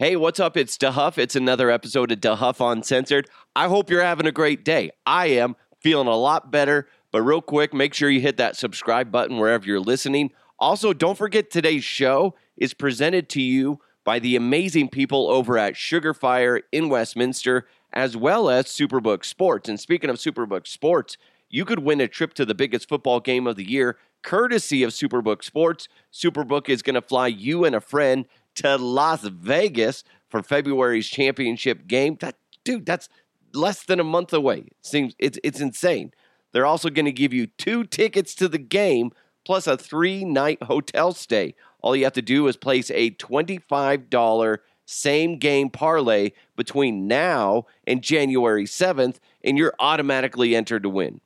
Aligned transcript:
Hey, 0.00 0.14
what's 0.14 0.38
up? 0.38 0.56
It's 0.56 0.78
DeHuff. 0.78 1.18
It's 1.18 1.34
another 1.34 1.72
episode 1.72 2.12
of 2.12 2.20
DeHuff 2.20 2.60
Uncensored. 2.70 3.28
I 3.56 3.66
hope 3.66 3.90
you're 3.90 4.04
having 4.04 4.28
a 4.28 4.30
great 4.30 4.64
day. 4.64 4.92
I 5.04 5.26
am 5.26 5.56
feeling 5.80 6.06
a 6.06 6.14
lot 6.14 6.52
better, 6.52 6.86
but 7.10 7.22
real 7.22 7.42
quick, 7.42 7.74
make 7.74 7.94
sure 7.94 8.08
you 8.08 8.20
hit 8.20 8.36
that 8.36 8.54
subscribe 8.54 9.10
button 9.10 9.38
wherever 9.38 9.66
you're 9.66 9.80
listening. 9.80 10.30
Also, 10.60 10.92
don't 10.92 11.18
forget 11.18 11.50
today's 11.50 11.82
show 11.82 12.36
is 12.56 12.74
presented 12.74 13.28
to 13.30 13.42
you 13.42 13.80
by 14.04 14.20
the 14.20 14.36
amazing 14.36 14.88
people 14.88 15.28
over 15.30 15.58
at 15.58 15.76
Sugar 15.76 16.14
Fire 16.14 16.60
in 16.70 16.88
Westminster, 16.88 17.66
as 17.92 18.16
well 18.16 18.48
as 18.48 18.66
Superbook 18.66 19.24
Sports. 19.24 19.68
And 19.68 19.80
speaking 19.80 20.10
of 20.10 20.18
Superbook 20.18 20.68
Sports, 20.68 21.16
you 21.50 21.64
could 21.64 21.80
win 21.80 22.00
a 22.00 22.06
trip 22.06 22.34
to 22.34 22.44
the 22.44 22.54
biggest 22.54 22.88
football 22.88 23.18
game 23.18 23.48
of 23.48 23.56
the 23.56 23.68
year 23.68 23.98
courtesy 24.22 24.82
of 24.82 24.90
Superbook 24.90 25.42
Sports. 25.42 25.88
Superbook 26.12 26.68
is 26.68 26.82
going 26.82 26.94
to 26.94 27.02
fly 27.02 27.26
you 27.26 27.64
and 27.64 27.74
a 27.74 27.80
friend 27.80 28.26
to 28.58 28.76
Las 28.76 29.22
Vegas 29.22 30.04
for 30.28 30.42
February's 30.42 31.08
championship 31.08 31.86
game. 31.86 32.16
That 32.20 32.36
dude, 32.64 32.86
that's 32.86 33.08
less 33.54 33.84
than 33.84 34.00
a 34.00 34.04
month 34.04 34.32
away. 34.32 34.58
It 34.58 34.86
seems 34.86 35.14
it's 35.18 35.38
it's 35.42 35.60
insane. 35.60 36.12
They're 36.52 36.66
also 36.66 36.90
going 36.90 37.04
to 37.04 37.12
give 37.12 37.32
you 37.32 37.46
two 37.46 37.84
tickets 37.84 38.34
to 38.36 38.48
the 38.48 38.58
game 38.58 39.12
plus 39.44 39.66
a 39.66 39.76
three-night 39.76 40.62
hotel 40.62 41.12
stay. 41.12 41.54
All 41.80 41.94
you 41.94 42.04
have 42.04 42.12
to 42.14 42.22
do 42.22 42.48
is 42.48 42.56
place 42.56 42.90
a 42.90 43.10
$25 43.12 44.58
same 44.86 45.38
game 45.38 45.70
parlay 45.70 46.32
between 46.56 47.06
now 47.06 47.66
and 47.86 48.02
January 48.02 48.64
7th 48.64 49.16
and 49.44 49.58
you're 49.58 49.74
automatically 49.78 50.56
entered 50.56 50.82
to 50.82 50.88
win. 50.88 51.20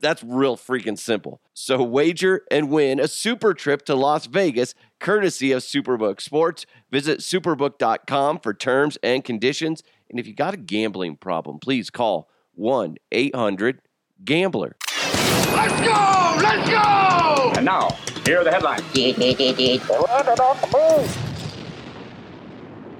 That's 0.00 0.22
real 0.22 0.56
freaking 0.56 0.98
simple. 0.98 1.40
So 1.52 1.82
wager 1.82 2.42
and 2.50 2.70
win 2.70 2.98
a 2.98 3.08
super 3.08 3.54
trip 3.54 3.84
to 3.86 3.94
Las 3.94 4.26
Vegas 4.26 4.74
courtesy 5.00 5.52
of 5.52 5.62
Superbook 5.62 6.20
Sports. 6.20 6.66
Visit 6.90 7.20
superbook.com 7.20 8.40
for 8.40 8.54
terms 8.54 8.98
and 9.02 9.24
conditions. 9.24 9.82
And 10.10 10.18
if 10.18 10.26
you 10.26 10.34
got 10.34 10.54
a 10.54 10.56
gambling 10.56 11.16
problem, 11.16 11.58
please 11.58 11.90
call 11.90 12.28
1 12.54 12.96
800 13.12 13.80
Gambler. 14.24 14.76
Let's 15.52 15.80
go! 15.80 16.38
Let's 16.42 16.70
go! 16.70 17.52
And 17.56 17.64
now, 17.64 17.90
here 18.24 18.40
are 18.40 18.44
the 18.44 18.50
headlines. 18.50 18.82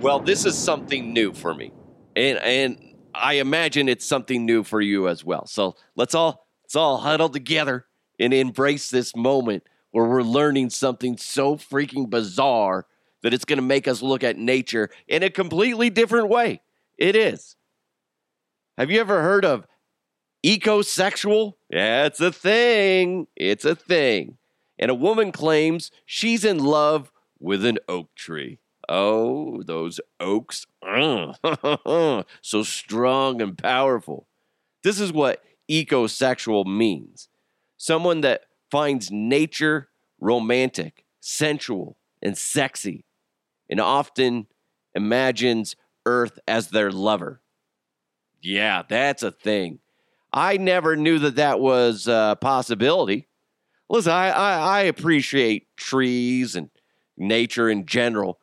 Well, 0.01 0.21
this 0.21 0.45
is 0.45 0.57
something 0.57 1.13
new 1.13 1.33
for 1.33 1.55
me. 1.55 1.73
And 2.15 2.39
and 2.39 2.95
I 3.15 3.35
imagine 3.35 3.89
it's 3.89 4.05
something 4.05 4.45
new 4.45 4.65
for 4.65 4.81
you 4.81 5.09
as 5.09 5.25
well. 5.25 5.47
So 5.47 5.77
let's 5.97 6.15
all 6.15 6.44
let's 6.75 6.83
all 6.83 6.99
huddle 6.99 7.29
together 7.29 7.87
and 8.19 8.35
embrace 8.35 8.91
this 8.91 9.15
moment 9.15 9.63
where 9.93 10.07
we're 10.07 10.23
learning 10.23 10.71
something 10.71 11.17
so 11.17 11.55
freaking 11.55 12.11
bizarre 12.11 12.85
that 13.23 13.33
it's 13.33 13.45
going 13.45 13.59
to 13.59 13.63
make 13.63 13.87
us 13.87 14.03
look 14.03 14.25
at 14.25 14.37
nature 14.37 14.91
in 15.07 15.23
a 15.23 15.31
completely 15.31 15.89
different 15.89 16.29
way. 16.29 16.61
It 16.99 17.15
is. 17.15 17.55
Have 18.77 18.91
you 18.91 18.99
ever 18.99 19.23
heard 19.23 19.45
of 19.45 19.69
ecosexual? 20.45 21.53
Yeah, 21.71 22.07
it's 22.07 22.21
a 22.21 22.33
thing. 22.33 23.29
It's 23.37 23.65
a 23.65 23.77
thing. 23.77 24.37
And 24.77 24.91
a 24.91 24.97
woman 24.97 25.31
claims 25.31 25.93
she's 26.05 26.45
in 26.45 26.59
love 26.59 27.13
with 27.39 27.65
an 27.65 27.79
oak 27.89 28.13
tree. 28.17 28.59
Oh, 28.89 29.63
those 29.63 30.01
oaks. 30.19 30.67
Mm. 30.83 32.25
so 32.43 32.63
strong 32.65 33.41
and 33.41 33.57
powerful. 33.57 34.27
This 34.83 34.99
is 34.99 35.13
what 35.13 35.41
ecosexual 35.71 36.67
means 36.67 37.29
someone 37.77 38.21
that 38.23 38.43
finds 38.71 39.11
nature 39.11 39.89
romantic, 40.21 41.05
sensual, 41.21 41.97
and 42.23 42.37
sexy, 42.37 43.05
and 43.69 43.81
often 43.81 44.47
imagines 44.95 45.77
Earth 46.07 46.39
as 46.47 46.69
their 46.69 46.91
lover. 46.91 47.41
Yeah, 48.41 48.83
that's 48.89 49.23
a 49.23 49.31
thing. 49.31 49.81
I 50.33 50.57
never 50.57 50.97
knew 50.97 51.19
that 51.21 51.37
that 51.37 51.61
was 51.61 52.09
a 52.09 52.37
possibility. 52.41 53.29
Listen, 53.89 54.13
I, 54.13 54.31
I, 54.31 54.57
I 54.57 54.81
appreciate 54.83 55.77
trees 55.77 56.57
and 56.57 56.71
nature 57.17 57.69
in 57.69 57.87
general. 57.87 58.39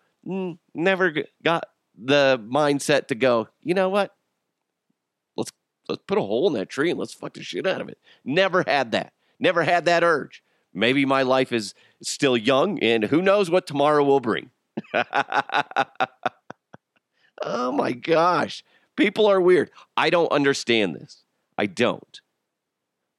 Never 0.74 1.14
got 1.44 1.66
the 1.98 2.42
mindset 2.44 3.08
to 3.08 3.16
go, 3.16 3.48
you 3.62 3.74
know 3.74 3.90
what? 3.90 4.16
Let's 5.92 6.04
put 6.08 6.18
a 6.18 6.22
hole 6.22 6.48
in 6.48 6.54
that 6.54 6.70
tree 6.70 6.90
and 6.90 7.00
let's 7.00 7.14
fuck 7.14 7.34
the 7.34 7.44
shit 7.44 7.68
out 7.68 7.82
of 7.82 7.90
it. 7.90 7.98
Never 8.24 8.64
had 8.66 8.92
that. 8.92 9.14
Never 9.40 9.64
had 9.64 9.86
that 9.86 10.04
urge. 10.04 10.44
Maybe 10.74 11.06
my 11.06 11.22
life 11.22 11.52
is 11.52 11.74
still 12.02 12.38
young 12.38 12.80
and 12.80 13.04
who 13.06 13.22
knows 13.22 13.50
what 13.50 13.68
tomorrow 13.68 14.04
will 14.04 14.22
bring. 14.22 14.52
oh 17.44 17.72
my 17.72 17.92
gosh. 17.92 18.64
People 18.96 19.28
are 19.28 19.42
weird. 19.42 19.72
I 19.98 20.10
don't 20.10 20.32
understand 20.32 20.96
this. 20.96 21.24
I 21.58 21.66
don't. 21.66 22.22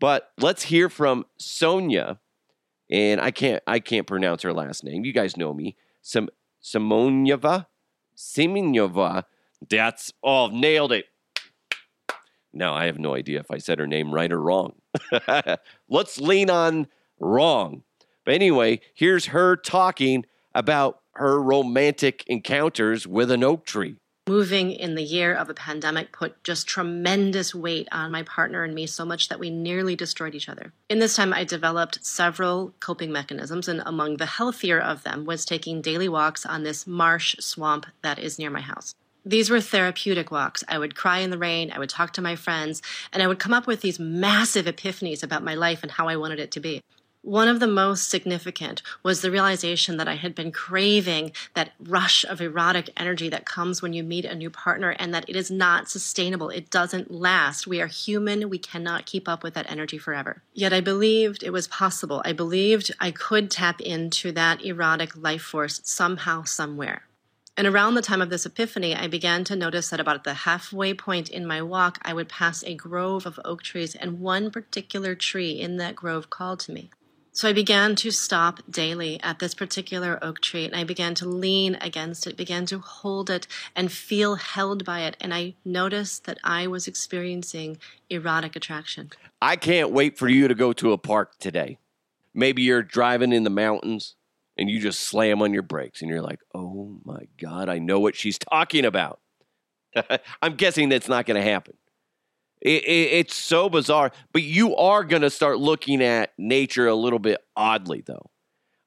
But 0.01 0.33
let's 0.39 0.65
hear 0.65 0.89
from 0.89 1.27
Sonia, 1.39 2.19
and 2.91 3.21
I 3.21 3.31
can't 3.31 3.63
I 3.69 3.79
can't 3.79 4.07
pronounce 4.07 4.43
her 4.43 4.53
last 4.53 4.83
name. 4.83 5.05
You 5.05 5.13
guys 5.13 5.37
know 5.37 5.55
me. 5.55 5.77
Some 6.01 6.29
Simonyeva, 6.61 7.67
Simenyova. 8.17 9.25
That's 9.69 10.13
all 10.21 10.49
nailed 10.49 10.91
it. 10.91 11.07
Now 12.53 12.75
I 12.75 12.87
have 12.87 12.99
no 12.99 13.15
idea 13.15 13.41
if 13.41 13.51
I 13.51 13.59
said 13.59 13.79
her 13.79 13.87
name 13.87 14.13
right 14.13 14.31
or 14.31 14.41
wrong. 14.41 14.75
let's 15.89 16.21
lean 16.21 16.51
on 16.51 16.89
wrong. 17.19 17.83
But 18.25 18.35
anyway, 18.35 18.81
here's 18.95 19.27
her 19.27 19.57
talking 19.57 20.25
about 20.55 21.01
her 21.15 21.43
romantic 21.43 22.25
encounters 22.27 23.07
with 23.07 23.31
an 23.31 23.45
oak 23.45 23.65
tree. 23.65 23.97
Moving 24.29 24.71
in 24.71 24.95
the 24.95 25.03
year 25.03 25.35
of 25.35 25.51
a 25.51 25.55
pandemic 25.55 26.13
put 26.13 26.45
just 26.45 26.69
tremendous 26.69 27.57
weight 27.57 27.89
on 27.91 28.13
my 28.13 28.23
partner 28.23 28.63
and 28.63 28.73
me 28.73 28.87
so 28.87 29.05
much 29.05 29.29
that 29.29 29.41
we 29.41 29.51
nearly 29.51 29.97
destroyed 29.97 30.37
each 30.37 30.49
other. 30.49 30.73
In 30.89 31.01
this 31.01 31.17
time, 31.17 31.33
I 31.33 31.43
developed 31.43 32.07
several 32.07 32.73
coping 32.79 33.11
mechanisms, 33.11 33.67
and 33.67 33.83
among 33.85 34.19
the 34.19 34.27
healthier 34.27 34.79
of 34.79 35.03
them 35.03 35.25
was 35.25 35.45
taking 35.45 35.83
daily 35.83 36.09
walks 36.09 36.47
on 36.47 36.63
this 36.63 36.87
marsh 36.87 37.35
swamp 37.41 37.87
that 38.03 38.21
is 38.21 38.39
near 38.39 38.51
my 38.51 38.61
house. 38.61 38.95
These 39.25 39.51
were 39.51 39.61
therapeutic 39.61 40.31
walks. 40.31 40.65
I 40.69 40.79
would 40.79 40.97
cry 40.97 41.19
in 41.19 41.31
the 41.31 41.39
rain, 41.39 41.71
I 41.73 41.79
would 41.79 41.91
talk 41.91 42.13
to 42.15 42.23
my 42.23 42.35
friends, 42.35 42.83
and 43.13 43.23
I 43.23 43.29
would 43.29 43.39
come 43.39 43.55
up 43.55 43.67
with 43.67 43.81
these 43.81 44.01
massive 44.01 44.67
epiphanies 44.67 45.23
about 45.23 45.45
my 45.45 45.55
life 45.55 45.83
and 45.83 45.93
how 45.93 46.09
I 46.09 46.17
wanted 46.17 46.41
it 46.41 46.51
to 46.53 46.61
be. 46.61 46.83
One 47.25 47.47
of 47.47 47.61
the 47.61 47.69
most 47.69 48.11
significant 48.11 48.83
was 49.05 49.21
the 49.21 49.31
realization 49.31 49.97
that 49.97 50.09
I 50.09 50.17
had 50.17 50.35
been 50.35 50.51
craving 50.51 51.31
that 51.55 51.71
rush 51.79 52.25
of 52.25 52.41
erotic 52.41 52.91
energy 52.97 53.29
that 53.29 53.47
comes 53.47 53.81
when 53.81 53.93
you 53.93 54.03
meet 54.03 54.25
a 54.25 54.35
new 54.35 54.51
partner 54.51 54.91
and 54.99 55.15
that 55.15 55.29
it 55.29 55.37
is 55.37 55.49
not 55.49 55.89
sustainable. 55.89 56.49
It 56.49 56.69
doesn't 56.69 57.13
last. 57.13 57.65
We 57.65 57.81
are 57.81 57.87
human. 57.87 58.51
We 58.51 58.59
cannot 58.59 59.07
keep 59.07 59.29
up 59.29 59.45
with 59.45 59.55
that 59.55 59.71
energy 59.71 59.99
forever. 59.99 60.43
Yet 60.53 60.73
I 60.73 60.81
believed 60.81 61.45
it 61.45 61.53
was 61.53 61.69
possible. 61.69 62.23
I 62.25 62.33
believed 62.33 62.93
I 62.99 63.13
could 63.13 63.53
tap 63.53 63.81
into 63.81 64.33
that 64.33 64.65
erotic 64.65 65.17
life 65.17 65.43
force 65.43 65.81
somehow, 65.85 66.43
somewhere. 66.43 67.05
And 67.57 67.67
around 67.67 67.95
the 67.95 68.03
time 68.03 68.23
of 68.23 68.31
this 68.31 68.47
epiphany, 68.47 68.95
I 68.95 69.09
began 69.09 69.45
to 69.45 69.57
notice 69.57 69.91
that 69.91 70.01
about 70.01 70.25
the 70.25 70.33
halfway 70.33 70.95
point 70.95 71.29
in 71.29 71.47
my 71.47 71.61
walk, 71.61 71.99
I 72.03 72.15
would 72.15 72.29
pass 72.29 72.65
a 72.65 72.75
grove 72.75 73.27
of 73.27 73.39
oak 73.45 73.63
trees, 73.63 73.95
and 73.95 74.21
one 74.21 74.51
particular 74.51 75.15
tree 75.15 75.61
in 75.61 75.77
that 75.77 75.95
grove 75.95 76.31
called 76.31 76.61
to 76.61 76.73
me. 76.73 76.91
So 77.35 77.49
I 77.49 77.55
began 77.55 77.95
to 77.97 78.11
stop 78.11 78.61
daily 78.69 79.19
at 79.23 79.39
this 79.39 79.55
particular 79.55 80.19
oak 80.21 80.41
tree 80.41 80.67
and 80.67 80.77
I 80.77 80.85
began 80.85 81.15
to 81.15 81.27
lean 81.27 81.79
against 81.81 82.27
it, 82.27 82.37
began 82.37 82.67
to 82.67 82.79
hold 82.79 83.31
it 83.31 83.47
and 83.75 83.91
feel 83.91 84.35
held 84.35 84.85
by 84.85 85.01
it. 85.01 85.17
And 85.19 85.33
I 85.33 85.55
noticed 85.65 86.27
that 86.27 86.39
I 86.45 86.67
was 86.67 86.87
experiencing 86.87 87.79
erotic 88.11 88.55
attraction. 88.55 89.13
I 89.41 89.57
can't 89.57 89.93
wait 89.93 90.19
for 90.19 90.29
you 90.29 90.47
to 90.47 90.55
go 90.55 90.75
to 90.75 90.93
a 90.93 90.99
park 90.99 91.39
today. 91.39 91.79
Maybe 92.35 92.63
you're 92.63 92.83
driving 92.83 93.33
in 93.33 93.45
the 93.45 93.51
mountains 93.51 94.15
and 94.63 94.71
you 94.71 94.79
just 94.79 95.01
slam 95.01 95.43
on 95.43 95.53
your 95.53 95.65
brakes 95.65 96.03
and 96.03 96.09
you're 96.09 96.23
like, 96.23 96.39
oh 96.55 97.01
my 97.05 97.27
God, 97.37 97.69
I 97.69 97.81
know 97.81 97.99
what 97.99 98.15
she's 98.15 98.39
talking 98.39 98.85
about. 98.85 99.19
I'm 100.43 100.55
guessing 100.55 100.89
that's 100.89 101.09
not 101.09 101.27
going 101.27 101.35
to 101.35 101.51
happen. 101.51 101.75
It, 102.61 102.85
it, 102.85 103.13
it's 103.13 103.35
so 103.35 103.69
bizarre, 103.69 104.13
but 104.33 104.43
you 104.43 104.77
are 104.77 105.03
going 105.03 105.23
to 105.23 105.31
start 105.31 105.59
looking 105.59 106.01
at 106.01 106.31
nature 106.39 106.87
a 106.87 106.95
little 106.95 107.19
bit 107.19 107.45
oddly, 107.57 108.05
though. 108.07 108.31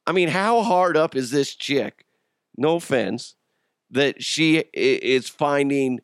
I 0.08 0.14
mean, 0.14 0.30
how 0.30 0.62
hard 0.62 0.96
up 0.96 1.14
is 1.14 1.30
this 1.30 1.54
chick? 1.54 2.06
No 2.56 2.78
offense, 2.78 3.36
that 3.92 4.24
she 4.24 4.64
is 4.74 5.28
finding 5.28 6.00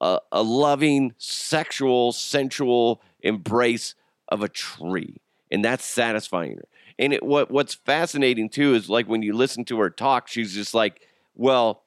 a, 0.00 0.20
a 0.30 0.42
loving, 0.44 1.12
sexual, 1.18 2.12
sensual 2.12 3.02
embrace 3.20 3.96
of 4.28 4.44
a 4.44 4.48
tree, 4.48 5.20
and 5.50 5.64
that's 5.64 5.84
satisfying 5.84 6.58
her. 6.58 6.68
And 6.98 7.12
it, 7.12 7.22
what 7.22 7.50
what's 7.50 7.74
fascinating 7.74 8.48
too 8.48 8.74
is 8.74 8.90
like 8.90 9.08
when 9.08 9.22
you 9.22 9.32
listen 9.32 9.64
to 9.66 9.78
her 9.80 9.90
talk, 9.90 10.28
she's 10.28 10.52
just 10.52 10.74
like, 10.74 11.00
well, 11.34 11.84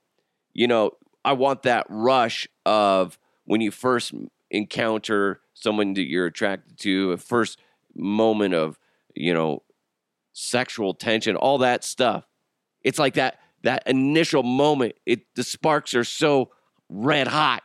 you 0.53 0.67
know, 0.67 0.91
I 1.23 1.33
want 1.33 1.63
that 1.63 1.85
rush 1.89 2.47
of 2.65 3.19
when 3.45 3.61
you 3.61 3.71
first 3.71 4.13
encounter 4.49 5.41
someone 5.53 5.93
that 5.93 6.07
you're 6.07 6.25
attracted 6.25 6.77
to, 6.79 7.11
a 7.11 7.17
first 7.17 7.59
moment 7.95 8.53
of, 8.53 8.79
you 9.15 9.33
know, 9.33 9.63
sexual 10.33 10.93
tension, 10.93 11.35
all 11.35 11.57
that 11.59 11.83
stuff. 11.83 12.25
It's 12.83 12.99
like 12.99 13.15
that 13.15 13.39
that 13.63 13.83
initial 13.85 14.43
moment, 14.43 14.95
it 15.05 15.21
the 15.35 15.43
sparks 15.43 15.93
are 15.93 16.03
so 16.03 16.51
red 16.89 17.27
hot. 17.27 17.63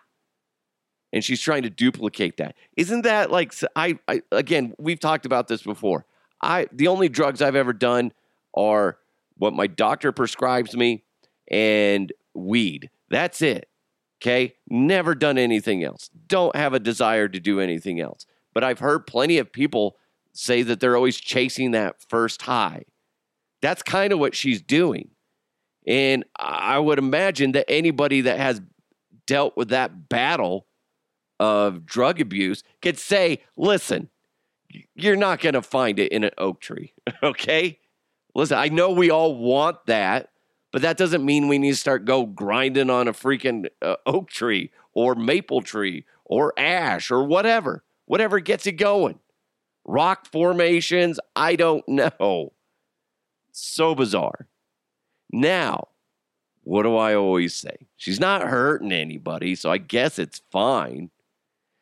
And 1.12 1.24
she's 1.24 1.40
trying 1.40 1.62
to 1.62 1.70
duplicate 1.70 2.36
that. 2.38 2.56
Isn't 2.76 3.02
that 3.02 3.30
like 3.30 3.54
I, 3.74 3.98
I, 4.08 4.22
again, 4.32 4.74
we've 4.78 5.00
talked 5.00 5.24
about 5.24 5.48
this 5.48 5.62
before. 5.62 6.04
I 6.46 6.68
the 6.72 6.88
only 6.88 7.08
drugs 7.08 7.42
I've 7.42 7.56
ever 7.56 7.72
done 7.72 8.12
are 8.54 8.98
what 9.36 9.52
my 9.52 9.66
doctor 9.66 10.12
prescribes 10.12 10.74
me 10.76 11.04
and 11.50 12.12
weed. 12.34 12.90
That's 13.10 13.42
it. 13.42 13.68
Okay? 14.22 14.54
Never 14.68 15.14
done 15.14 15.36
anything 15.36 15.84
else. 15.84 16.08
Don't 16.26 16.56
have 16.56 16.72
a 16.72 16.80
desire 16.80 17.28
to 17.28 17.40
do 17.40 17.60
anything 17.60 18.00
else. 18.00 18.24
But 18.54 18.64
I've 18.64 18.78
heard 18.78 19.06
plenty 19.06 19.38
of 19.38 19.52
people 19.52 19.96
say 20.32 20.62
that 20.62 20.80
they're 20.80 20.96
always 20.96 21.18
chasing 21.18 21.72
that 21.72 21.96
first 22.08 22.42
high. 22.42 22.84
That's 23.60 23.82
kind 23.82 24.12
of 24.12 24.18
what 24.18 24.34
she's 24.34 24.62
doing. 24.62 25.10
And 25.86 26.24
I 26.38 26.78
would 26.78 26.98
imagine 26.98 27.52
that 27.52 27.70
anybody 27.70 28.22
that 28.22 28.38
has 28.38 28.60
dealt 29.26 29.56
with 29.56 29.68
that 29.68 30.08
battle 30.08 30.66
of 31.38 31.84
drug 31.84 32.20
abuse 32.20 32.62
could 32.80 32.98
say, 32.98 33.42
listen, 33.56 34.08
you're 34.94 35.16
not 35.16 35.40
going 35.40 35.54
to 35.54 35.62
find 35.62 35.98
it 35.98 36.12
in 36.12 36.24
an 36.24 36.32
oak 36.38 36.60
tree. 36.60 36.92
Okay? 37.22 37.78
Listen, 38.34 38.58
I 38.58 38.68
know 38.68 38.90
we 38.90 39.10
all 39.10 39.34
want 39.34 39.86
that, 39.86 40.30
but 40.70 40.82
that 40.82 40.98
doesn't 40.98 41.24
mean 41.24 41.48
we 41.48 41.58
need 41.58 41.70
to 41.70 41.76
start 41.76 42.04
go 42.04 42.26
grinding 42.26 42.90
on 42.90 43.08
a 43.08 43.14
freaking 43.14 43.66
uh, 43.80 43.96
oak 44.04 44.28
tree 44.28 44.70
or 44.92 45.14
maple 45.14 45.62
tree 45.62 46.04
or 46.24 46.52
ash 46.58 47.10
or 47.10 47.24
whatever. 47.24 47.82
Whatever 48.04 48.40
gets 48.40 48.66
you 48.66 48.72
going. 48.72 49.20
Rock 49.86 50.26
formations, 50.26 51.18
I 51.34 51.56
don't 51.56 51.88
know. 51.88 52.52
So 53.52 53.94
bizarre. 53.94 54.48
Now, 55.32 55.88
what 56.62 56.82
do 56.82 56.96
I 56.96 57.14
always 57.14 57.54
say? 57.54 57.86
She's 57.96 58.20
not 58.20 58.42
hurting 58.42 58.92
anybody, 58.92 59.54
so 59.54 59.70
I 59.70 59.78
guess 59.78 60.18
it's 60.18 60.42
fine. 60.50 61.10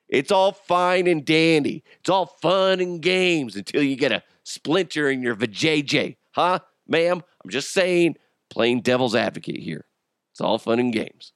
It's 0.09 0.31
all 0.31 0.53
fine 0.53 1.06
and 1.06 1.25
dandy. 1.25 1.83
It's 2.01 2.11
all 2.11 2.27
fun 2.27 2.81
and 2.81 3.01
games 3.01 3.56
until 3.56 3.83
you 3.83 3.97
get 3.97 4.12
a 4.12 4.23
splinter 4.45 5.09
in 5.11 5.23
your 5.23 5.35
vajayjay. 5.35 6.17
Huh, 6.33 6.61
ma'am? 6.87 7.23
I'm 7.43 7.51
just 7.51 7.73
saying, 7.73 8.17
playing 8.51 8.83
devil's 8.83 9.15
advocate 9.15 9.61
here. 9.61 9.87
It's 10.33 10.41
all 10.41 10.59
fun 10.59 10.79
and 10.79 10.93
games. 10.93 11.33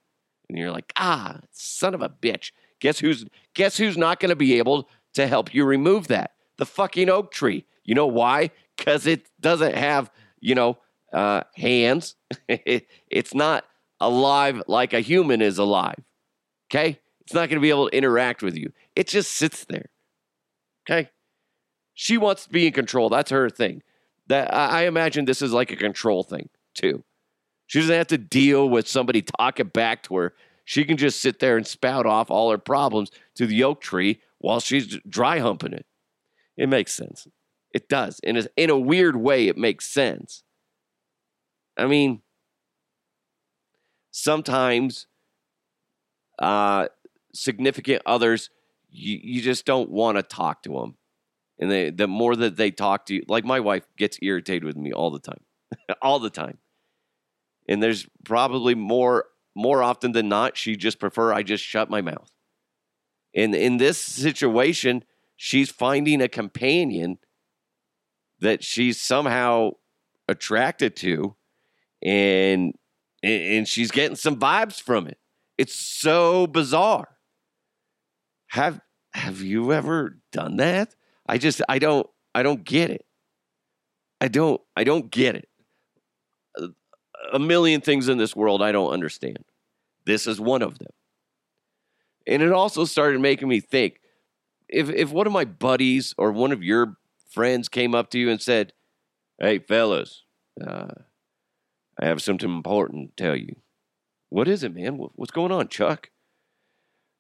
And 0.49 0.59
you're 0.59 0.70
like, 0.70 0.93
ah, 0.97 1.41
son 1.53 1.94
of 1.94 2.03
a 2.03 2.09
bitch. 2.09 2.53
Guess 2.81 3.00
who's 3.00 3.25
guess 3.55 3.76
who's 3.76 3.97
not 3.97 4.20
going 4.20 4.31
to 4.31 4.37
be 4.37 4.59
able 4.59 4.88
to 5.15 5.26
help 5.26 5.53
you 5.53 5.65
remove 5.65 6.09
that? 6.09 6.32
The 6.59 6.67
fucking 6.67 7.09
oak 7.09 7.32
tree. 7.32 7.65
You 7.85 7.94
know 7.94 8.06
why? 8.06 8.50
Because 8.76 9.06
it 9.06 9.26
doesn't 9.41 9.75
have, 9.75 10.11
you 10.41 10.55
know, 10.55 10.79
uh, 11.12 11.43
hands. 11.56 12.15
it's 12.49 13.35
not 13.35 13.65
alive 14.00 14.62
like 14.69 14.93
a 14.93 15.00
human 15.00 15.43
is 15.43 15.59
alive. 15.59 16.03
Okay? 16.70 17.00
It's 17.28 17.34
not 17.34 17.50
going 17.50 17.58
to 17.58 17.60
be 17.60 17.69
able 17.69 17.90
to 17.90 17.94
interact 17.94 18.42
with 18.42 18.56
you. 18.56 18.72
It 18.96 19.06
just 19.06 19.34
sits 19.34 19.66
there. 19.66 19.90
Okay? 20.88 21.10
She 21.92 22.16
wants 22.16 22.44
to 22.44 22.50
be 22.50 22.66
in 22.66 22.72
control. 22.72 23.10
That's 23.10 23.30
her 23.30 23.50
thing. 23.50 23.82
That 24.28 24.54
I 24.54 24.86
imagine 24.86 25.26
this 25.26 25.42
is 25.42 25.52
like 25.52 25.70
a 25.70 25.76
control 25.76 26.22
thing 26.22 26.48
too. 26.72 27.04
She 27.66 27.80
doesn't 27.80 27.94
have 27.94 28.06
to 28.06 28.16
deal 28.16 28.66
with 28.70 28.88
somebody 28.88 29.20
talking 29.20 29.66
back 29.66 30.04
to 30.04 30.16
her. 30.16 30.34
She 30.64 30.86
can 30.86 30.96
just 30.96 31.20
sit 31.20 31.38
there 31.38 31.58
and 31.58 31.66
spout 31.66 32.06
off 32.06 32.30
all 32.30 32.50
her 32.50 32.56
problems 32.56 33.10
to 33.34 33.46
the 33.46 33.62
oak 33.62 33.82
tree 33.82 34.22
while 34.38 34.60
she's 34.60 34.98
dry 35.06 35.38
humping 35.38 35.74
it. 35.74 35.84
It 36.56 36.70
makes 36.70 36.94
sense. 36.94 37.28
It 37.74 37.90
does. 37.90 38.20
In 38.20 38.38
a, 38.38 38.46
in 38.56 38.70
a 38.70 38.78
weird 38.78 39.16
way, 39.16 39.48
it 39.48 39.58
makes 39.58 39.86
sense. 39.86 40.44
I 41.76 41.84
mean, 41.84 42.22
sometimes 44.12 45.06
uh, 46.38 46.86
significant 47.34 48.02
others, 48.06 48.50
you, 48.90 49.19
you 49.22 49.42
just 49.42 49.64
don't 49.64 49.90
want 49.90 50.16
to 50.16 50.22
talk 50.22 50.62
to 50.62 50.70
them. 50.70 50.96
And 51.58 51.70
they, 51.70 51.90
the 51.90 52.06
more 52.06 52.36
that 52.36 52.56
they 52.56 52.70
talk 52.70 53.06
to 53.06 53.14
you, 53.14 53.25
like 53.28 53.44
my 53.44 53.60
wife 53.60 53.84
gets 53.96 54.19
irritated 54.22 54.64
with 54.64 54.76
me 54.76 54.92
all 54.92 55.10
the 55.10 55.19
time, 55.19 55.40
all 56.02 56.19
the 56.19 56.30
time. 56.30 56.58
And 57.69 57.82
there's 57.82 58.06
probably 58.25 58.75
more, 58.75 59.26
more 59.54 59.82
often 59.82 60.12
than 60.12 60.28
not, 60.28 60.56
she 60.56 60.76
just 60.76 60.98
prefer 60.98 61.32
I 61.32 61.42
just 61.42 61.64
shut 61.64 61.90
my 61.90 62.00
mouth. 62.00 62.30
And 63.34 63.54
in 63.54 63.76
this 63.76 63.98
situation, 63.98 65.04
she's 65.36 65.70
finding 65.70 66.22
a 66.22 66.28
companion 66.28 67.19
that 68.40 68.62
she's 68.62 69.00
somehow 69.00 69.72
attracted 70.28 70.94
to 70.96 71.34
and 72.02 72.74
and 73.22 73.66
she's 73.66 73.90
getting 73.90 74.16
some 74.16 74.36
vibes 74.36 74.81
from 74.81 75.08
it. 75.08 75.19
It's 75.56 75.74
so 75.74 76.46
bizarre. 76.46 77.18
Have 78.48 78.80
have 79.14 79.40
you 79.40 79.72
ever 79.72 80.18
done 80.32 80.56
that? 80.56 80.94
I 81.28 81.38
just 81.38 81.62
I 81.68 81.78
don't 81.78 82.06
I 82.34 82.42
don't 82.42 82.64
get 82.64 82.90
it. 82.90 83.04
I 84.20 84.28
don't 84.28 84.60
I 84.76 84.84
don't 84.84 85.10
get 85.10 85.36
it. 85.36 85.48
A- 87.32 87.38
million 87.38 87.80
things 87.80 88.08
in 88.08 88.18
this 88.18 88.34
world 88.36 88.62
I 88.62 88.72
don't 88.72 88.92
understand. 88.92 89.44
This 90.04 90.26
is 90.26 90.40
one 90.40 90.62
of 90.62 90.78
them. 90.78 90.92
And 92.26 92.42
it 92.42 92.52
also 92.52 92.84
started 92.84 93.20
making 93.20 93.48
me 93.48 93.60
think 93.60 94.00
if 94.68 94.90
if 94.90 95.12
one 95.12 95.26
of 95.26 95.32
my 95.32 95.44
buddies 95.44 96.14
or 96.18 96.32
one 96.32 96.52
of 96.52 96.62
your 96.62 96.96
friends 97.30 97.68
came 97.68 97.94
up 97.94 98.10
to 98.10 98.18
you 98.18 98.30
and 98.30 98.40
said, 98.40 98.72
"Hey 99.40 99.58
fellas, 99.58 100.24
uh, 100.60 100.88
I 102.00 102.06
have 102.06 102.22
something 102.22 102.50
important 102.50 103.16
to 103.16 103.22
tell 103.22 103.36
you." 103.36 103.56
What 104.30 104.48
is 104.48 104.62
it, 104.64 104.74
man? 104.74 104.96
What's 104.96 105.30
going 105.32 105.52
on, 105.52 105.68
Chuck? 105.68 106.10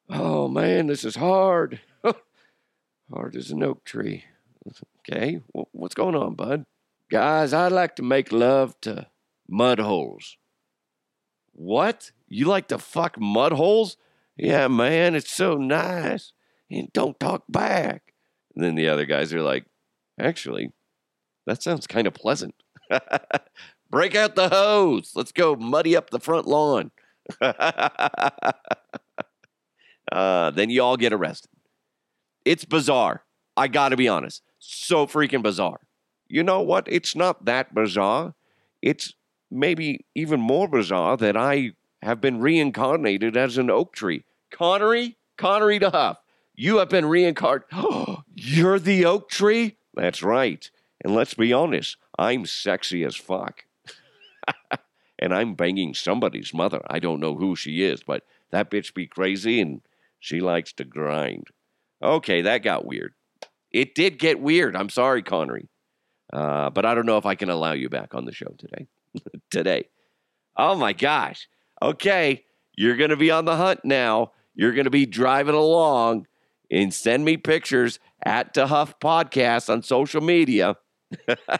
Oh 0.08 0.48
man, 0.48 0.86
this 0.86 1.04
is 1.04 1.16
hard. 1.16 1.80
hard 3.12 3.36
as 3.36 3.50
an 3.50 3.62
oak 3.62 3.84
tree. 3.84 4.24
Okay, 5.00 5.40
wh- 5.54 5.74
what's 5.74 5.94
going 5.94 6.14
on, 6.14 6.34
bud? 6.34 6.64
Guys, 7.10 7.52
I'd 7.52 7.72
like 7.72 7.96
to 7.96 8.02
make 8.02 8.32
love 8.32 8.78
to 8.82 9.06
mud 9.48 9.78
holes. 9.78 10.36
What? 11.52 12.12
You 12.28 12.46
like 12.46 12.68
to 12.68 12.78
fuck 12.78 13.18
mud 13.18 13.52
holes? 13.52 13.96
Yeah, 14.36 14.68
man, 14.68 15.14
it's 15.14 15.30
so 15.30 15.54
nice. 15.54 16.32
And 16.70 16.92
don't 16.92 17.18
talk 17.18 17.44
back. 17.48 18.14
And 18.54 18.64
then 18.64 18.74
the 18.74 18.88
other 18.88 19.06
guys 19.06 19.32
are 19.32 19.42
like, 19.42 19.64
actually, 20.20 20.72
that 21.46 21.62
sounds 21.62 21.86
kind 21.86 22.06
of 22.06 22.14
pleasant. 22.14 22.54
Break 23.90 24.14
out 24.14 24.36
the 24.36 24.50
hose. 24.50 25.12
Let's 25.14 25.32
go 25.32 25.56
muddy 25.56 25.96
up 25.96 26.10
the 26.10 26.20
front 26.20 26.46
lawn. 26.46 26.90
uh, 30.12 30.50
then 30.50 30.70
you 30.70 30.82
all 30.82 30.96
get 30.96 31.12
arrested. 31.12 31.50
It's 32.44 32.64
bizarre. 32.64 33.24
I 33.56 33.68
got 33.68 33.90
to 33.90 33.96
be 33.96 34.08
honest. 34.08 34.42
So 34.58 35.06
freaking 35.06 35.42
bizarre. 35.42 35.80
You 36.28 36.42
know 36.42 36.60
what? 36.60 36.86
It's 36.90 37.16
not 37.16 37.44
that 37.46 37.74
bizarre. 37.74 38.34
It's 38.82 39.14
maybe 39.50 40.06
even 40.14 40.40
more 40.40 40.68
bizarre 40.68 41.16
that 41.16 41.36
I 41.36 41.72
have 42.02 42.20
been 42.20 42.40
reincarnated 42.40 43.36
as 43.36 43.58
an 43.58 43.70
oak 43.70 43.92
tree. 43.92 44.24
Connery? 44.50 45.16
Connery 45.36 45.78
to 45.78 45.90
Huff. 45.90 46.18
You 46.54 46.78
have 46.78 46.88
been 46.88 47.06
reincarnated. 47.06 47.68
You're 48.34 48.78
the 48.78 49.04
oak 49.04 49.30
tree? 49.30 49.76
That's 49.94 50.22
right. 50.22 50.70
And 51.02 51.14
let's 51.14 51.34
be 51.34 51.52
honest, 51.52 51.96
I'm 52.18 52.46
sexy 52.46 53.04
as 53.04 53.16
fuck. 53.16 53.64
and 55.18 55.34
I'm 55.34 55.54
banging 55.54 55.94
somebody's 55.94 56.54
mother. 56.54 56.80
I 56.88 56.98
don't 56.98 57.20
know 57.20 57.36
who 57.36 57.56
she 57.56 57.82
is, 57.82 58.02
but 58.02 58.24
that 58.50 58.70
bitch 58.70 58.94
be 58.94 59.06
crazy 59.06 59.60
and 59.60 59.80
she 60.20 60.40
likes 60.40 60.72
to 60.74 60.84
grind. 60.84 61.46
Okay, 62.02 62.42
that 62.42 62.62
got 62.62 62.84
weird. 62.84 63.14
It 63.70 63.94
did 63.94 64.18
get 64.18 64.40
weird. 64.40 64.76
I'm 64.76 64.88
sorry, 64.88 65.22
Connery. 65.22 65.68
Uh, 66.32 66.70
but 66.70 66.84
I 66.84 66.94
don't 66.94 67.06
know 67.06 67.18
if 67.18 67.26
I 67.26 67.34
can 67.34 67.50
allow 67.50 67.72
you 67.72 67.88
back 67.88 68.14
on 68.14 68.24
the 68.24 68.32
show 68.32 68.54
today. 68.58 68.86
today. 69.50 69.88
Oh 70.56 70.74
my 70.74 70.92
gosh. 70.92 71.48
Okay, 71.80 72.44
you're 72.76 72.96
going 72.96 73.10
to 73.10 73.16
be 73.16 73.30
on 73.30 73.44
the 73.44 73.56
hunt 73.56 73.84
now. 73.84 74.32
You're 74.54 74.72
going 74.72 74.84
to 74.84 74.90
be 74.90 75.06
driving 75.06 75.54
along 75.54 76.26
and 76.70 76.92
send 76.92 77.24
me 77.24 77.36
pictures 77.36 77.98
at 78.24 78.54
the 78.54 78.66
Huff 78.66 78.98
Podcast 79.00 79.70
on 79.70 79.82
social 79.82 80.20
media. 80.20 80.76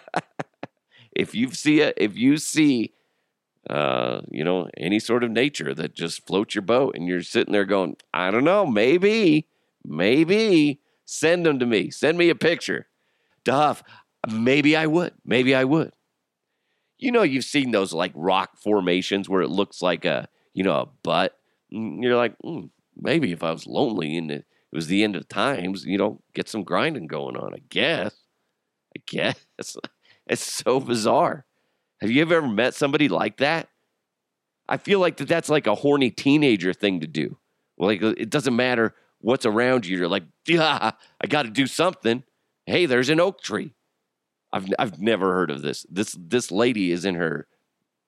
if 1.12 1.34
you 1.34 1.52
see 1.52 1.80
it, 1.80 1.94
if 1.96 2.16
you 2.16 2.36
see, 2.36 2.92
uh, 3.68 4.20
you 4.30 4.44
know, 4.44 4.68
any 4.76 4.98
sort 4.98 5.24
of 5.24 5.30
nature 5.30 5.74
that 5.74 5.94
just 5.94 6.26
floats 6.26 6.54
your 6.54 6.62
boat, 6.62 6.94
and 6.96 7.06
you're 7.08 7.22
sitting 7.22 7.52
there 7.52 7.64
going, 7.64 7.96
I 8.14 8.30
don't 8.30 8.44
know, 8.44 8.66
maybe, 8.66 9.46
maybe, 9.84 10.80
send 11.04 11.46
them 11.46 11.58
to 11.58 11.66
me. 11.66 11.90
Send 11.90 12.18
me 12.18 12.30
a 12.30 12.34
picture. 12.34 12.88
Duff, 13.44 13.82
maybe 14.30 14.76
I 14.76 14.86
would. 14.86 15.14
Maybe 15.24 15.54
I 15.54 15.64
would. 15.64 15.92
You 16.98 17.12
know, 17.12 17.22
you've 17.22 17.44
seen 17.44 17.70
those 17.70 17.92
like 17.92 18.12
rock 18.14 18.58
formations 18.58 19.28
where 19.28 19.42
it 19.42 19.50
looks 19.50 19.80
like 19.82 20.04
a, 20.04 20.28
you 20.52 20.64
know, 20.64 20.74
a 20.80 20.86
butt. 21.02 21.38
Mm, 21.72 22.02
You're 22.02 22.16
like, 22.16 22.36
mm, 22.44 22.70
maybe 22.96 23.30
if 23.32 23.42
I 23.42 23.52
was 23.52 23.66
lonely 23.66 24.16
and 24.16 24.30
it 24.30 24.44
was 24.72 24.88
the 24.88 25.04
end 25.04 25.14
of 25.14 25.28
times, 25.28 25.84
you 25.84 25.96
know, 25.96 26.20
get 26.34 26.48
some 26.48 26.64
grinding 26.64 27.06
going 27.06 27.36
on. 27.36 27.54
I 27.54 27.58
guess. 27.68 28.14
I 28.96 29.00
guess. 29.06 29.36
It's 30.30 30.42
so 30.42 30.80
bizarre. 30.80 31.46
Have 32.00 32.10
you 32.10 32.22
ever 32.22 32.42
met 32.42 32.74
somebody 32.74 33.08
like 33.08 33.38
that? 33.38 33.68
I 34.68 34.76
feel 34.76 35.00
like 35.00 35.16
that 35.16 35.28
that's 35.28 35.48
like 35.48 35.66
a 35.66 35.74
horny 35.74 36.10
teenager 36.10 36.72
thing 36.72 37.00
to 37.00 37.06
do. 37.06 37.38
Like 37.78 38.02
uh, 38.02 38.14
it 38.16 38.30
doesn't 38.30 38.54
matter 38.54 38.94
what's 39.20 39.46
around 39.46 39.86
you. 39.86 39.96
You're 39.96 40.08
like, 40.08 40.24
yeah, 40.46 40.92
I 41.20 41.26
got 41.26 41.44
to 41.44 41.50
do 41.50 41.66
something. 41.66 42.22
Hey, 42.66 42.86
there's 42.86 43.08
an 43.08 43.20
oak 43.20 43.40
tree. 43.40 43.74
I've 44.52 44.68
I've 44.78 45.00
never 45.00 45.32
heard 45.32 45.50
of 45.50 45.62
this. 45.62 45.86
This 45.90 46.16
this 46.18 46.50
lady 46.50 46.90
is 46.92 47.04
in 47.04 47.14
her, 47.14 47.46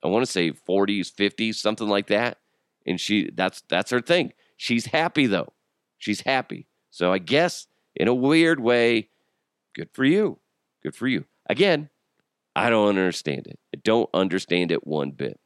I 0.03 0.09
want 0.09 0.25
to 0.25 0.31
say 0.31 0.53
40s, 0.53 1.13
50s, 1.13 1.57
something 1.57 1.89
like 1.89 2.07
that, 2.09 2.39
and 2.87 3.01
she 3.01 3.31
that's 3.35 3.63
that's 3.69 3.91
her 3.91 4.01
thing. 4.01 4.33
She's 4.57 4.87
happy 4.87 5.27
though. 5.27 5.53
She's 5.99 6.23
happy. 6.23 6.67
So 6.91 7.13
I 7.13 7.19
guess 7.19 7.67
in 7.95 8.09
a 8.09 8.15
weird 8.15 8.61
way, 8.61 9.11
good 9.75 9.91
for 9.93 10.05
you. 10.05 10.39
Good 10.83 10.95
for 10.95 11.07
you. 11.07 11.27
Again, 11.47 11.91
I 12.57 12.71
don't 12.71 12.89
understand 12.89 13.47
it. 13.47 13.60
I 13.75 13.79
don't 13.83 14.11
understand 14.13 14.73
it 14.73 14.87
one 14.87 15.11
bit. 15.11 15.39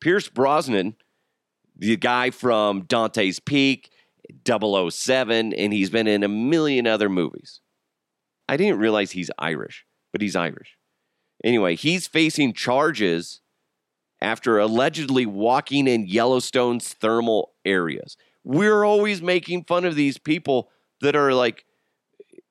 Pierce 0.00 0.28
Brosnan, 0.28 0.96
the 1.76 1.96
guy 1.96 2.30
from 2.30 2.82
Dante's 2.82 3.40
Peak, 3.40 3.90
007, 4.46 5.52
and 5.52 5.72
he's 5.72 5.90
been 5.90 6.06
in 6.06 6.22
a 6.22 6.28
million 6.28 6.86
other 6.86 7.08
movies. 7.08 7.60
I 8.48 8.56
didn't 8.56 8.78
realize 8.78 9.12
he's 9.12 9.30
Irish, 9.38 9.84
but 10.12 10.22
he's 10.22 10.36
Irish. 10.36 10.76
Anyway, 11.44 11.76
he's 11.76 12.06
facing 12.06 12.52
charges 12.52 13.40
after 14.20 14.58
allegedly 14.58 15.26
walking 15.26 15.86
in 15.86 16.06
Yellowstone's 16.06 16.92
thermal 16.92 17.52
areas. 17.64 18.16
We're 18.44 18.84
always 18.84 19.22
making 19.22 19.64
fun 19.64 19.84
of 19.84 19.94
these 19.94 20.18
people 20.18 20.70
that 21.00 21.16
are 21.16 21.32
like 21.32 21.64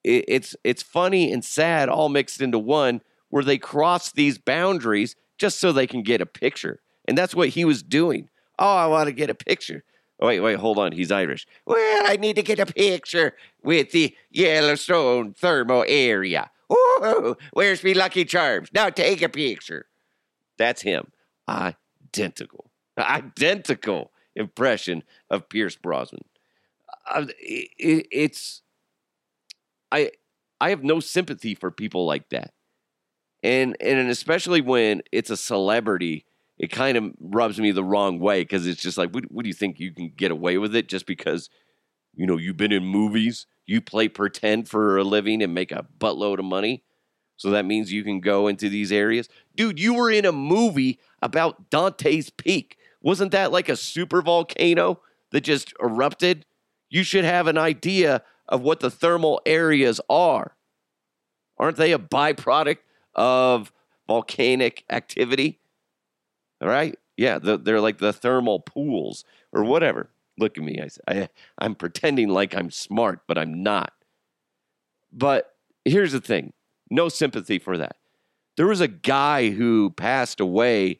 it's 0.04 0.56
it's 0.64 0.82
funny 0.82 1.32
and 1.32 1.44
sad 1.44 1.90
all 1.90 2.10
mixed 2.10 2.42
into 2.42 2.58
one 2.58 3.02
where 3.30 3.44
they 3.44 3.58
cross 3.58 4.12
these 4.12 4.38
boundaries 4.38 5.16
just 5.38 5.60
so 5.60 5.72
they 5.72 5.88
can 5.88 6.04
get 6.04 6.22
a 6.22 6.26
picture. 6.26 6.82
And 7.08 7.18
that's 7.18 7.36
what 7.36 7.50
he 7.50 7.66
was 7.66 7.82
doing. 7.82 8.30
Oh, 8.58 8.76
I 8.76 8.88
want 8.88 9.08
to 9.08 9.14
get 9.14 9.30
a 9.30 9.36
picture. 9.36 9.84
Wait, 10.20 10.42
wait, 10.42 10.58
hold 10.58 10.78
on. 10.78 10.92
He's 10.92 11.12
Irish. 11.12 11.48
Well, 11.66 12.04
I 12.06 12.18
need 12.18 12.36
to 12.36 12.44
get 12.44 12.60
a 12.60 12.66
picture 12.66 13.36
with 13.64 13.92
the 13.92 14.16
Yellowstone 14.32 15.34
thermal 15.34 15.86
area. 15.88 16.52
Oh, 16.70 17.38
where's 17.54 17.84
me 17.84 17.94
lucky 17.94 18.26
charms? 18.26 18.70
Now 18.74 18.90
take 18.90 19.22
a 19.22 19.30
picture. 19.30 19.88
That's 20.58 20.82
him. 20.82 21.12
Identical. 21.48 22.70
Identical 22.98 24.12
impression 24.36 25.04
of 25.30 25.48
Pierce 25.50 25.78
Brosnan. 25.78 26.26
Uh, 27.10 27.26
it, 27.40 28.08
it's 28.12 28.62
I 29.92 30.12
I 30.60 30.70
have 30.70 30.84
no 30.84 31.00
sympathy 31.00 31.56
for 31.56 31.72
people 31.72 32.06
like 32.06 32.30
that. 32.30 32.54
And 33.42 33.78
and 33.80 34.10
especially 34.10 34.62
when 34.62 35.02
it's 35.12 35.30
a 35.30 35.38
celebrity 35.38 36.26
it 36.60 36.70
kind 36.70 36.98
of 36.98 37.14
rubs 37.22 37.58
me 37.58 37.72
the 37.72 37.84
wrong 37.84 38.20
way 38.20 38.42
because 38.42 38.68
it's 38.68 38.82
just 38.82 38.98
like, 38.98 39.12
what, 39.12 39.32
what, 39.32 39.44
do 39.44 39.48
you 39.48 39.54
think 39.54 39.80
you 39.80 39.92
can 39.92 40.12
get 40.16 40.30
away 40.30 40.58
with 40.58 40.76
it 40.76 40.90
just 40.90 41.06
because, 41.06 41.50
you 42.14 42.28
know, 42.28 42.38
you've 42.38 42.58
been 42.58 42.74
in 42.74 42.84
movies, 42.84 43.48
you 43.66 43.80
play 43.80 44.10
pretend 44.10 44.68
for 44.68 44.98
a 44.98 45.04
living 45.06 45.42
and 45.42 45.54
make 45.54 45.72
a 45.72 45.86
buttload 45.98 46.38
of 46.38 46.46
money. 46.46 46.84
So 47.38 47.52
that 47.52 47.64
means 47.64 47.94
you 47.94 48.04
can 48.04 48.20
go 48.20 48.48
into 48.48 48.68
these 48.68 48.92
areas. 48.92 49.30
Dude, 49.56 49.80
you 49.80 49.94
were 49.94 50.12
in 50.12 50.26
a 50.26 50.34
movie 50.34 51.00
about 51.22 51.70
Dante's 51.70 52.30
Peak. 52.30 52.78
Wasn't 53.02 53.32
that 53.32 53.54
like 53.54 53.70
a 53.70 53.78
super 53.78 54.22
volcano 54.22 55.00
that 55.32 55.42
just 55.42 55.74
erupted? 55.82 56.46
You 56.90 57.04
should 57.04 57.24
have 57.24 57.48
an 57.48 57.58
idea 57.58 58.22
of 58.50 58.62
what 58.62 58.82
the 58.82 58.92
thermal 58.92 59.40
areas 59.46 60.02
are. 60.10 60.58
Aren't 61.58 61.78
they 61.78 61.94
a 61.94 62.00
byproduct 62.00 62.80
of 63.16 63.72
volcanic 64.08 64.84
activity? 64.90 65.60
All 66.62 66.68
right. 66.68 66.98
Yeah. 67.18 67.40
The, 67.40 67.58
they're 67.58 67.82
like 67.82 68.00
the 68.00 68.14
thermal 68.14 68.60
pools 68.60 69.24
or 69.52 69.64
whatever. 69.64 70.10
Look 70.38 70.58
at 70.58 70.64
me. 70.64 70.82
I, 70.82 71.14
I, 71.14 71.30
I'm 71.58 71.76
pretending 71.76 72.30
like 72.30 72.56
I'm 72.56 72.72
smart, 72.72 73.22
but 73.28 73.38
I'm 73.38 73.62
not. 73.62 73.94
But 75.12 75.56
here's 75.86 76.12
the 76.12 76.22
thing 76.22 76.54
no 76.90 77.10
sympathy 77.10 77.60
for 77.60 77.78
that. 77.78 77.98
There 78.58 78.68
was 78.68 78.82
a 78.82 78.88
guy 78.88 79.52
who 79.52 79.92
passed 79.92 80.40
away 80.40 81.00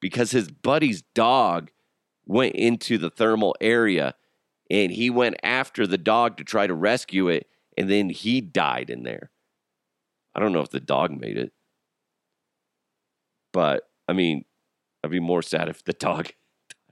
because 0.00 0.30
his 0.30 0.50
buddy's 0.50 1.02
dog 1.14 1.70
went 2.26 2.54
into 2.54 2.98
the 2.98 3.10
thermal 3.10 3.56
area 3.60 4.14
and 4.70 4.92
he 4.92 5.10
went 5.10 5.36
after 5.42 5.86
the 5.86 5.98
dog 5.98 6.36
to 6.36 6.44
try 6.44 6.66
to 6.66 6.74
rescue 6.74 7.28
it 7.28 7.48
and 7.76 7.90
then 7.90 8.10
he 8.10 8.40
died 8.40 8.90
in 8.90 9.02
there. 9.02 9.30
I 10.34 10.40
don't 10.40 10.52
know 10.52 10.60
if 10.60 10.70
the 10.70 10.80
dog 10.80 11.10
made 11.10 11.36
it. 11.36 11.52
But 13.52 13.88
I 14.08 14.12
mean, 14.12 14.44
I'd 15.04 15.10
be 15.10 15.20
more 15.20 15.42
sad 15.42 15.68
if 15.68 15.84
the 15.84 15.92
dog. 15.92 16.28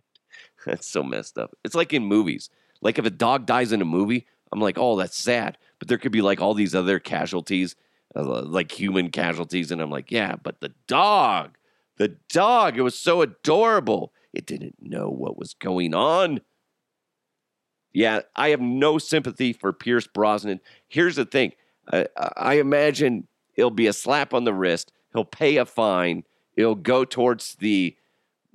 That's 0.67 0.87
so 0.87 1.03
messed 1.03 1.39
up. 1.39 1.57
It's 1.65 1.75
like 1.75 1.93
in 1.93 2.05
movies. 2.05 2.51
Like 2.83 2.99
if 2.99 3.05
a 3.05 3.11
dog 3.11 3.47
dies 3.47 3.73
in 3.73 3.83
a 3.83 3.87
movie, 3.87 4.27
I'm 4.53 4.61
like, 4.61 4.79
oh, 4.79 4.97
that's 4.97 5.17
sad. 5.17 5.59
But 5.79 5.89
there 5.89 5.99
could 5.99 6.13
be 6.13 6.23
like 6.23 6.41
all 6.41 6.55
these 6.55 6.75
other 6.75 6.99
casualties, 6.99 7.77
uh, 8.17 8.43
like 8.43 8.73
human 8.73 9.11
casualties. 9.11 9.71
And 9.71 9.81
I'm 9.81 9.91
like, 9.91 10.11
yeah, 10.11 10.37
but 10.43 10.61
the 10.61 10.73
dog, 10.87 11.57
the 11.99 12.17
dog, 12.29 12.77
it 12.77 12.83
was 12.83 12.99
so 12.99 13.23
adorable. 13.23 14.13
It 14.33 14.47
didn't 14.47 14.77
know 14.81 15.09
what 15.09 15.39
was 15.39 15.55
going 15.55 15.95
on. 15.95 16.41
Yeah, 17.93 18.21
I 18.37 18.51
have 18.51 18.61
no 18.61 18.99
sympathy 18.99 19.53
for 19.53 19.73
Pierce 19.73 20.07
Brosnan. 20.07 20.61
Here's 20.89 21.17
the 21.17 21.25
thing 21.25 21.53
I, 21.93 22.07
I 22.37 22.55
imagine 22.55 23.27
it'll 23.57 23.71
be 23.71 23.87
a 23.87 23.92
slap 23.92 24.35
on 24.35 24.45
the 24.45 24.54
wrist. 24.54 24.92
He'll 25.12 25.25
pay 25.25 25.57
a 25.57 25.64
fine. 25.64 26.25
It'll 26.57 26.75
go 26.75 27.04
towards 27.04 27.57
the 27.57 27.97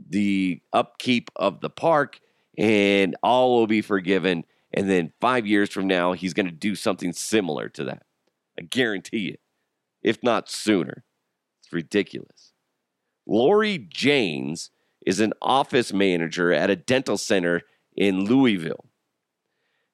the 0.09 0.61
upkeep 0.73 1.31
of 1.35 1.61
the 1.61 1.69
park, 1.69 2.19
and 2.57 3.15
all 3.23 3.57
will 3.57 3.67
be 3.67 3.81
forgiven. 3.81 4.43
And 4.73 4.89
then 4.89 5.13
five 5.21 5.47
years 5.47 5.69
from 5.69 5.87
now, 5.87 6.11
he's 6.11 6.33
going 6.33 6.47
to 6.47 6.51
do 6.51 6.75
something 6.75 7.13
similar 7.13 7.69
to 7.69 7.85
that. 7.85 8.03
I 8.59 8.63
guarantee 8.63 9.29
it, 9.29 9.39
if 10.01 10.21
not 10.21 10.49
sooner. 10.49 11.05
It's 11.61 11.71
ridiculous. 11.71 12.51
Lori 13.25 13.77
Janes 13.77 14.69
is 15.05 15.19
an 15.19 15.33
office 15.41 15.93
manager 15.93 16.51
at 16.51 16.69
a 16.69 16.75
dental 16.75 17.17
center 17.17 17.61
in 17.95 18.25
Louisville. 18.25 18.85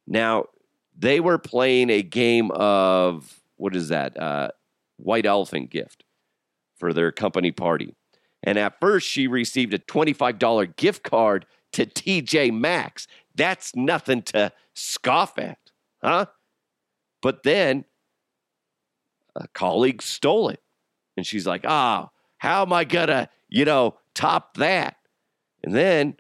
Now, 0.08 0.46
they 0.98 1.20
were 1.20 1.38
playing 1.38 1.90
a 1.90 2.02
game 2.02 2.52
of 2.52 3.42
what 3.58 3.76
is 3.76 3.90
that? 3.90 4.20
Uh, 4.20 4.50
White 5.02 5.26
Elephant 5.26 5.70
gift 5.70 6.04
for 6.78 6.94
their 6.94 7.12
company 7.12 7.52
party. 7.52 7.96
And 8.44 8.58
at 8.58 8.80
first, 8.80 9.08
she 9.08 9.28
received 9.28 9.74
a 9.74 9.80
$25 9.80 10.76
gift 10.76 11.04
card 11.04 11.46
to 11.74 11.86
TJ 11.86 12.52
Maxx. 12.52 13.08
That's 13.36 13.76
nothing 13.76 14.24
to 14.24 14.52
scoff 14.74 15.38
at, 15.38 15.60
huh? 16.04 16.26
But 17.22 17.44
then 17.44 17.86
a 19.36 19.48
colleague 19.50 20.02
stole 20.02 20.50
it. 20.50 20.62
And 21.16 21.26
she's 21.26 21.46
like, 21.46 21.64
ah, 21.68 22.06
oh, 22.06 22.12
how 22.38 22.64
am 22.64 22.74
I 22.74 22.84
going 22.84 23.08
to, 23.08 23.30
you 23.48 23.66
know, 23.66 23.98
top 24.16 24.58
that? 24.58 24.96
And 25.64 25.76
then 25.76 26.16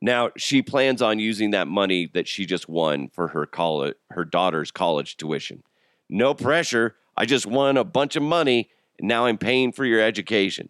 Now, 0.00 0.30
she 0.36 0.62
plans 0.62 1.00
on 1.00 1.20
using 1.20 1.52
that 1.52 1.68
money 1.68 2.10
that 2.12 2.26
she 2.26 2.44
just 2.44 2.68
won 2.68 3.08
for 3.08 3.28
her 3.28 3.46
college, 3.46 3.94
her 4.10 4.24
daughter's 4.24 4.72
college 4.72 5.16
tuition. 5.16 5.62
No 6.08 6.34
pressure. 6.34 6.96
I 7.16 7.24
just 7.24 7.46
won 7.46 7.76
a 7.76 7.84
bunch 7.84 8.16
of 8.16 8.24
money 8.24 8.68
and 8.98 9.08
now 9.08 9.26
I'm 9.26 9.38
paying 9.38 9.72
for 9.72 9.84
your 9.84 10.00
education. 10.00 10.68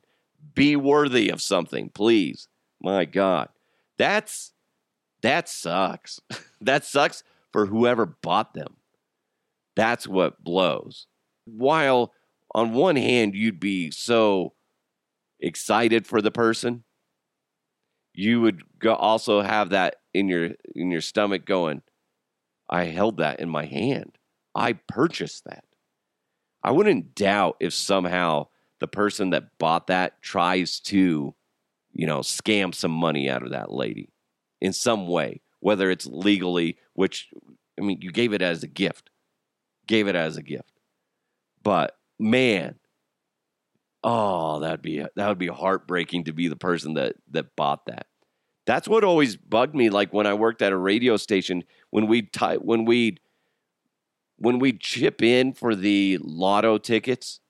Be 0.55 0.77
worthy 0.77 1.31
of 1.31 1.41
something, 1.41 1.91
please. 1.91 2.49
My 2.81 3.05
God. 3.05 3.49
That's 3.97 4.52
that 5.23 5.49
sucks. 5.49 6.21
that 6.61 6.85
sucks 6.85 7.23
for 7.53 7.67
whoever 7.67 8.07
bought 8.07 8.55
them. 8.55 8.77
That's 9.75 10.07
what 10.07 10.43
blows. 10.43 11.07
While 11.45 12.13
on 12.55 12.73
one 12.73 12.97
hand, 12.97 13.35
you'd 13.35 13.61
be 13.61 13.91
so 13.91 14.53
excited 15.41 16.07
for 16.07 16.21
the 16.21 16.31
person. 16.31 16.85
You 18.15 18.43
would 18.43 18.63
also 18.87 19.41
have 19.41 19.71
that 19.71 19.97
in 20.13 20.29
your 20.29 20.51
in 20.75 20.91
your 20.91 21.01
stomach 21.01 21.47
going, 21.47 21.83
I 22.69 22.85
held 22.85 23.17
that 23.19 23.41
in 23.41 23.49
my 23.49 23.65
hand. 23.65 24.19
I 24.55 24.75
purchased 24.75 25.45
that. 25.45 25.65
I 26.63 26.71
wouldn't 26.73 27.15
doubt 27.15 27.57
if 27.59 27.73
somehow 27.73 28.49
the 28.81 28.87
person 28.87 29.31
that 29.31 29.59
bought 29.59 29.87
that 29.87 30.21
tries 30.21 30.79
to, 30.81 31.35
you 31.93 32.07
know, 32.07 32.19
scam 32.21 32.75
some 32.75 32.91
money 32.91 33.31
out 33.31 33.43
of 33.43 33.51
that 33.51 33.73
lady 33.73 34.12
in 34.63 34.73
some 34.73 35.09
way, 35.09 35.43
whether 35.59 35.91
it's 35.91 36.07
legally, 36.07 36.79
which 36.95 37.29
I 37.79 37.83
mean, 37.83 37.99
you 38.01 38.13
gave 38.13 38.33
it 38.33 38.43
as 38.43 38.63
a 38.63 38.69
gift. 38.69 39.11
Gave 39.89 40.07
it 40.07 40.15
as 40.15 40.37
a 40.37 40.43
gift. 40.43 40.71
But 41.65 41.97
man, 42.19 42.77
oh, 44.05 44.61
that'd 44.61 44.81
be 44.81 45.05
that 45.17 45.29
would 45.29 45.39
be 45.39 45.49
heartbreaking 45.49 46.25
to 46.25 46.33
be 46.33 46.47
the 46.47 46.57
person 46.57 46.95
that 46.95 47.17
that 47.33 47.57
bought 47.57 47.87
that. 47.87 48.07
That's 48.65 48.87
what 48.87 49.03
always 49.03 49.37
bugged 49.37 49.75
me. 49.75 49.91
Like 49.91 50.13
when 50.13 50.29
I 50.29 50.35
worked 50.35 50.63
at 50.63 50.73
a 50.73 50.77
radio 50.77 51.17
station, 51.17 51.65
when 51.91 52.07
we 52.07 52.23
ty- 52.23 52.59
when 52.59 52.85
we 52.85 53.17
when 54.37 54.61
we 54.61 54.75
chip 54.75 55.23
in 55.23 55.55
for 55.55 55.75
the 55.75 56.19
lotto 56.23 56.79
tickets, 56.79 57.41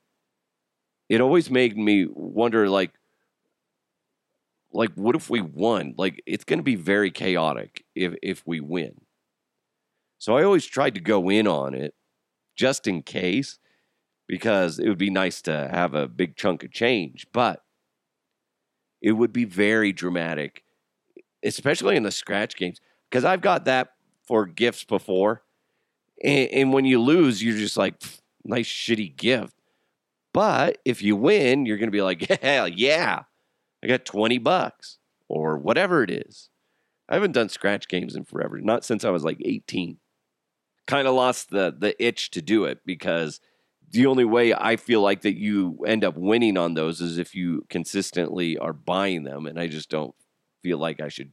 it 1.10 1.20
always 1.20 1.50
made 1.50 1.76
me 1.76 2.06
wonder. 2.10 2.70
Like, 2.70 2.92
like 4.72 4.92
what 4.94 5.16
if 5.16 5.30
we 5.30 5.40
won? 5.40 5.94
Like 5.96 6.22
it's 6.26 6.44
going 6.44 6.58
to 6.58 6.64
be 6.64 6.76
very 6.76 7.10
chaotic 7.10 7.84
if 7.94 8.14
if 8.22 8.42
we 8.46 8.60
win. 8.60 9.00
So 10.18 10.36
I 10.36 10.44
always 10.44 10.66
tried 10.66 10.94
to 10.94 11.00
go 11.00 11.28
in 11.28 11.46
on 11.46 11.74
it 11.74 11.94
just 12.56 12.86
in 12.86 13.02
case 13.02 13.58
because 14.28 14.78
it 14.78 14.88
would 14.88 14.98
be 14.98 15.10
nice 15.10 15.42
to 15.42 15.68
have 15.70 15.94
a 15.94 16.08
big 16.08 16.36
chunk 16.36 16.62
of 16.62 16.70
change, 16.70 17.26
but 17.32 17.62
it 19.00 19.12
would 19.12 19.32
be 19.32 19.44
very 19.44 19.92
dramatic, 19.92 20.62
especially 21.42 21.96
in 21.96 22.04
the 22.04 22.10
scratch 22.10 22.56
games. 22.56 22.80
Because 23.10 23.24
I've 23.24 23.40
got 23.40 23.66
that 23.66 23.94
for 24.26 24.46
gifts 24.46 24.84
before. 24.84 25.42
And, 26.22 26.48
and 26.50 26.72
when 26.72 26.84
you 26.84 27.00
lose, 27.00 27.42
you're 27.42 27.56
just 27.58 27.76
like, 27.76 28.00
nice, 28.44 28.68
shitty 28.68 29.16
gift. 29.16 29.54
But 30.32 30.78
if 30.84 31.02
you 31.02 31.16
win, 31.16 31.66
you're 31.66 31.76
going 31.76 31.88
to 31.88 31.92
be 31.92 32.00
like, 32.00 32.22
hell 32.42 32.68
yeah, 32.68 33.24
I 33.82 33.86
got 33.86 34.04
20 34.04 34.38
bucks 34.38 34.98
or 35.28 35.58
whatever 35.58 36.02
it 36.02 36.10
is. 36.10 36.50
I 37.08 37.14
haven't 37.14 37.32
done 37.32 37.48
scratch 37.48 37.88
games 37.88 38.14
in 38.14 38.24
forever, 38.24 38.60
not 38.60 38.84
since 38.84 39.04
I 39.04 39.10
was 39.10 39.24
like 39.24 39.38
18. 39.44 39.98
Kind 40.86 41.06
of 41.06 41.14
lost 41.14 41.50
the 41.50 41.74
the 41.76 42.00
itch 42.04 42.30
to 42.32 42.42
do 42.42 42.64
it 42.64 42.80
because 42.84 43.40
the 43.92 44.06
only 44.06 44.24
way 44.24 44.54
I 44.54 44.76
feel 44.76 45.02
like 45.02 45.20
that 45.22 45.38
you 45.38 45.78
end 45.86 46.02
up 46.02 46.16
winning 46.16 46.56
on 46.56 46.74
those 46.74 47.00
is 47.00 47.18
if 47.18 47.34
you 47.34 47.66
consistently 47.68 48.56
are 48.56 48.72
buying 48.72 49.24
them. 49.24 49.46
And 49.46 49.60
I 49.60 49.68
just 49.68 49.90
don't 49.90 50.14
feel 50.62 50.78
like 50.78 51.00
I 51.00 51.08
should, 51.08 51.32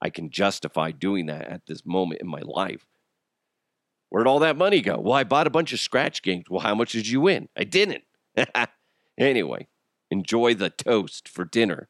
I 0.00 0.10
can 0.10 0.30
justify 0.30 0.90
doing 0.90 1.26
that 1.26 1.46
at 1.46 1.66
this 1.66 1.86
moment 1.86 2.20
in 2.20 2.28
my 2.28 2.40
life. 2.44 2.86
Where'd 4.08 4.26
all 4.26 4.40
that 4.40 4.58
money 4.58 4.80
go? 4.80 4.98
Well, 4.98 5.14
I 5.14 5.24
bought 5.24 5.46
a 5.46 5.50
bunch 5.50 5.72
of 5.72 5.80
scratch 5.80 6.22
games. 6.22 6.46
Well, 6.50 6.60
how 6.60 6.74
much 6.74 6.92
did 6.92 7.06
you 7.06 7.20
win? 7.20 7.48
I 7.56 7.64
didn't. 7.64 8.02
anyway, 9.18 9.68
enjoy 10.12 10.54
the 10.54 10.68
toast 10.68 11.26
for 11.26 11.44
dinner. 11.44 11.88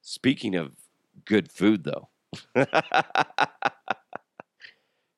Speaking 0.00 0.54
of 0.54 0.76
good 1.24 1.50
food, 1.50 1.82
though. 1.82 2.08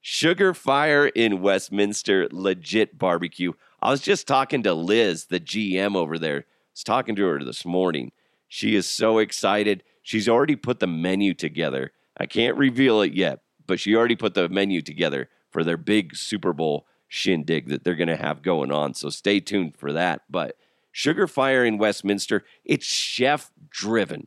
Sugar 0.01 0.55
Fire 0.55 1.07
in 1.09 1.43
Westminster, 1.43 2.29
legit 2.33 2.99
barbecue. 2.99 3.53
I 3.83 3.91
was 3.91 4.01
just 4.01 4.27
talking 4.27 4.63
to 4.63 4.73
Liz, 4.73 5.27
the 5.27 5.39
GM 5.39 5.95
over 5.95 6.19
there. 6.19 6.39
I 6.39 6.73
was 6.73 6.83
talking 6.83 7.15
to 7.17 7.27
her 7.27 7.45
this 7.45 7.67
morning. 7.67 8.13
She 8.49 8.75
is 8.75 8.89
so 8.89 9.19
excited. 9.19 9.85
She's 10.03 10.31
already 10.31 10.57
put 10.57 10.81
the 10.81 10.87
menu 10.87 11.35
together. 11.35 11.93
I 12.17 12.25
can't 12.25 12.57
reveal 12.57 13.03
it 13.03 13.13
yet, 13.13 13.41
but 13.67 13.79
she 13.79 13.95
already 13.95 14.17
put 14.17 14.33
the 14.33 14.49
menu 14.49 14.81
together 14.81 15.29
for 15.51 15.63
their 15.63 15.77
big 15.77 16.17
Super 16.17 16.55
Bowl 16.55 16.87
shindig 17.07 17.69
that 17.69 17.85
they're 17.85 17.95
going 17.95 18.09
to 18.09 18.17
have 18.17 18.41
going 18.41 18.73
on. 18.73 18.95
So 18.95 19.11
stay 19.11 19.41
tuned 19.41 19.77
for 19.77 19.93
that. 19.93 20.23
But 20.31 20.57
Sugar 20.93 21.27
Fire 21.27 21.65
in 21.65 21.79
Westminster, 21.79 22.45
it's 22.65 22.87
chef 22.87 23.51
driven. 23.69 24.27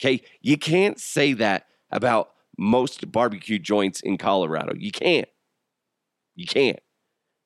Okay. 0.00 0.22
You 0.40 0.58
can't 0.58 0.98
say 0.98 1.32
that 1.34 1.66
about 1.90 2.30
most 2.58 3.10
barbecue 3.10 3.58
joints 3.58 4.00
in 4.00 4.18
Colorado. 4.18 4.74
You 4.76 4.90
can't. 4.90 5.28
You 6.34 6.46
can't. 6.46 6.80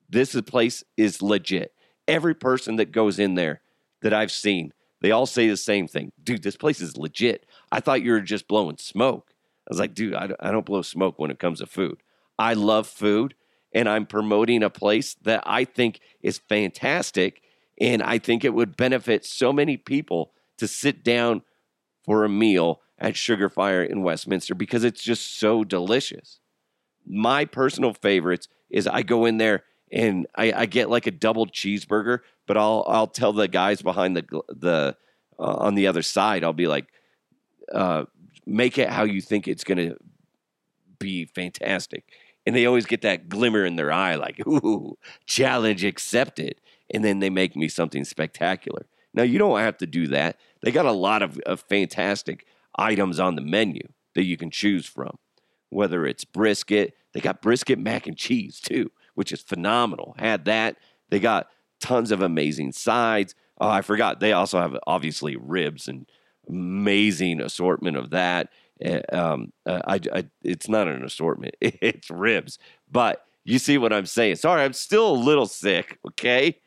This 0.08 0.40
place 0.42 0.84
is 0.96 1.22
legit. 1.22 1.72
Every 2.08 2.34
person 2.34 2.76
that 2.76 2.92
goes 2.92 3.18
in 3.18 3.34
there 3.34 3.60
that 4.02 4.12
I've 4.14 4.32
seen, 4.32 4.72
they 5.00 5.10
all 5.10 5.26
say 5.26 5.48
the 5.48 5.56
same 5.56 5.86
thing. 5.88 6.12
Dude, 6.22 6.42
this 6.42 6.56
place 6.56 6.80
is 6.80 6.96
legit. 6.96 7.46
I 7.70 7.80
thought 7.80 8.02
you 8.02 8.12
were 8.12 8.20
just 8.20 8.48
blowing 8.48 8.78
smoke. 8.78 9.32
I 9.68 9.68
was 9.68 9.80
like, 9.80 9.94
dude, 9.94 10.14
I 10.14 10.50
don't 10.50 10.64
blow 10.64 10.82
smoke 10.82 11.18
when 11.18 11.30
it 11.30 11.38
comes 11.40 11.58
to 11.58 11.66
food. 11.66 12.02
I 12.38 12.54
love 12.54 12.86
food, 12.86 13.34
and 13.72 13.88
I'm 13.88 14.06
promoting 14.06 14.62
a 14.62 14.70
place 14.70 15.14
that 15.22 15.42
I 15.44 15.64
think 15.64 16.00
is 16.22 16.38
fantastic. 16.38 17.42
And 17.80 18.02
I 18.02 18.18
think 18.18 18.44
it 18.44 18.54
would 18.54 18.76
benefit 18.76 19.24
so 19.24 19.52
many 19.52 19.76
people 19.76 20.32
to 20.58 20.66
sit 20.66 21.04
down 21.04 21.42
for 22.04 22.24
a 22.24 22.28
meal 22.28 22.80
at 22.98 23.16
Sugar 23.16 23.48
Fire 23.48 23.82
in 23.82 24.02
Westminster 24.02 24.54
because 24.54 24.84
it's 24.84 25.02
just 25.02 25.38
so 25.38 25.64
delicious. 25.64 26.40
My 27.06 27.44
personal 27.44 27.92
favorites 27.92 28.48
is 28.70 28.86
I 28.86 29.02
go 29.02 29.26
in 29.26 29.36
there 29.36 29.64
and 29.92 30.26
I, 30.34 30.52
I 30.52 30.66
get 30.66 30.90
like 30.90 31.06
a 31.06 31.10
double 31.10 31.46
cheeseburger, 31.46 32.20
but 32.46 32.56
I'll 32.56 32.84
I'll 32.88 33.06
tell 33.06 33.32
the 33.32 33.48
guys 33.48 33.82
behind 33.82 34.16
the 34.16 34.24
the 34.48 34.96
uh, 35.38 35.42
on 35.58 35.74
the 35.74 35.86
other 35.86 36.02
side, 36.02 36.42
I'll 36.42 36.52
be 36.52 36.66
like, 36.66 36.86
uh, 37.72 38.04
make 38.46 38.78
it 38.78 38.88
how 38.88 39.04
you 39.04 39.20
think 39.20 39.46
it's 39.46 39.64
gonna 39.64 39.96
be 40.98 41.26
fantastic, 41.26 42.04
and 42.46 42.56
they 42.56 42.66
always 42.66 42.86
get 42.86 43.02
that 43.02 43.28
glimmer 43.28 43.64
in 43.64 43.76
their 43.76 43.92
eye, 43.92 44.16
like, 44.16 44.44
ooh, 44.46 44.96
challenge 45.26 45.84
accepted, 45.84 46.60
and 46.92 47.04
then 47.04 47.20
they 47.20 47.30
make 47.30 47.56
me 47.56 47.68
something 47.68 48.04
spectacular. 48.04 48.86
Now 49.14 49.22
you 49.22 49.38
don't 49.38 49.58
have 49.60 49.78
to 49.78 49.86
do 49.86 50.06
that. 50.08 50.38
They 50.62 50.70
got 50.70 50.86
a 50.86 50.92
lot 50.92 51.22
of, 51.22 51.38
of 51.46 51.60
fantastic 51.68 52.46
items 52.76 53.18
on 53.18 53.34
the 53.34 53.42
menu 53.42 53.82
that 54.14 54.24
you 54.24 54.36
can 54.36 54.50
choose 54.50 54.86
from. 54.86 55.18
Whether 55.70 56.06
it's 56.06 56.24
brisket, 56.24 56.94
they 57.12 57.20
got 57.20 57.42
brisket 57.42 57.78
mac 57.78 58.06
and 58.06 58.16
cheese 58.16 58.60
too, 58.60 58.92
which 59.14 59.32
is 59.32 59.40
phenomenal. 59.40 60.14
Had 60.18 60.44
that. 60.44 60.76
They 61.08 61.18
got 61.18 61.48
tons 61.80 62.10
of 62.10 62.20
amazing 62.22 62.72
sides. 62.72 63.34
Oh, 63.58 63.68
I 63.68 63.82
forgot. 63.82 64.20
They 64.20 64.32
also 64.32 64.60
have 64.60 64.76
obviously 64.86 65.36
ribs 65.36 65.88
and 65.88 66.06
amazing 66.48 67.40
assortment 67.40 67.96
of 67.96 68.10
that. 68.10 68.50
Eh, 68.80 69.00
um, 69.12 69.52
uh, 69.64 69.80
I, 69.86 70.00
I, 70.12 70.24
it's 70.42 70.68
not 70.68 70.88
an 70.88 71.02
assortment; 71.02 71.54
it's 71.60 72.10
ribs. 72.10 72.58
But 72.90 73.24
you 73.44 73.58
see 73.58 73.78
what 73.78 73.92
I'm 73.92 74.06
saying? 74.06 74.36
Sorry, 74.36 74.62
I'm 74.62 74.74
still 74.74 75.10
a 75.10 75.16
little 75.16 75.46
sick. 75.46 75.98
Okay, 76.08 76.58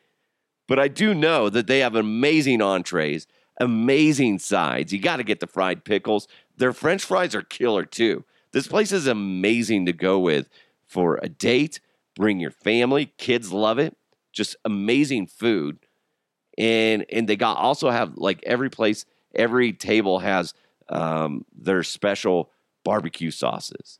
but 0.70 0.78
I 0.78 0.88
do 0.88 1.12
know 1.12 1.50
that 1.50 1.66
they 1.66 1.80
have 1.80 1.96
amazing 1.96 2.62
entrees 2.62 3.26
amazing 3.60 4.38
sides. 4.38 4.92
You 4.92 4.98
got 4.98 5.18
to 5.18 5.22
get 5.22 5.38
the 5.38 5.46
fried 5.46 5.84
pickles. 5.84 6.26
Their 6.56 6.72
french 6.72 7.04
fries 7.04 7.34
are 7.34 7.42
killer 7.42 7.84
too. 7.84 8.24
This 8.52 8.66
place 8.66 8.90
is 8.90 9.06
amazing 9.06 9.86
to 9.86 9.92
go 9.92 10.18
with 10.18 10.48
for 10.86 11.20
a 11.22 11.28
date. 11.28 11.78
Bring 12.16 12.40
your 12.40 12.50
family. 12.50 13.12
Kids 13.18 13.52
love 13.52 13.78
it. 13.78 13.96
Just 14.32 14.56
amazing 14.64 15.26
food. 15.26 15.78
And 16.58 17.04
and 17.12 17.28
they 17.28 17.36
got 17.36 17.58
also 17.58 17.90
have 17.90 18.16
like 18.16 18.42
every 18.44 18.70
place, 18.70 19.04
every 19.34 19.72
table 19.72 20.20
has 20.20 20.54
um, 20.88 21.44
their 21.54 21.82
special 21.82 22.50
barbecue 22.82 23.30
sauces. 23.30 23.98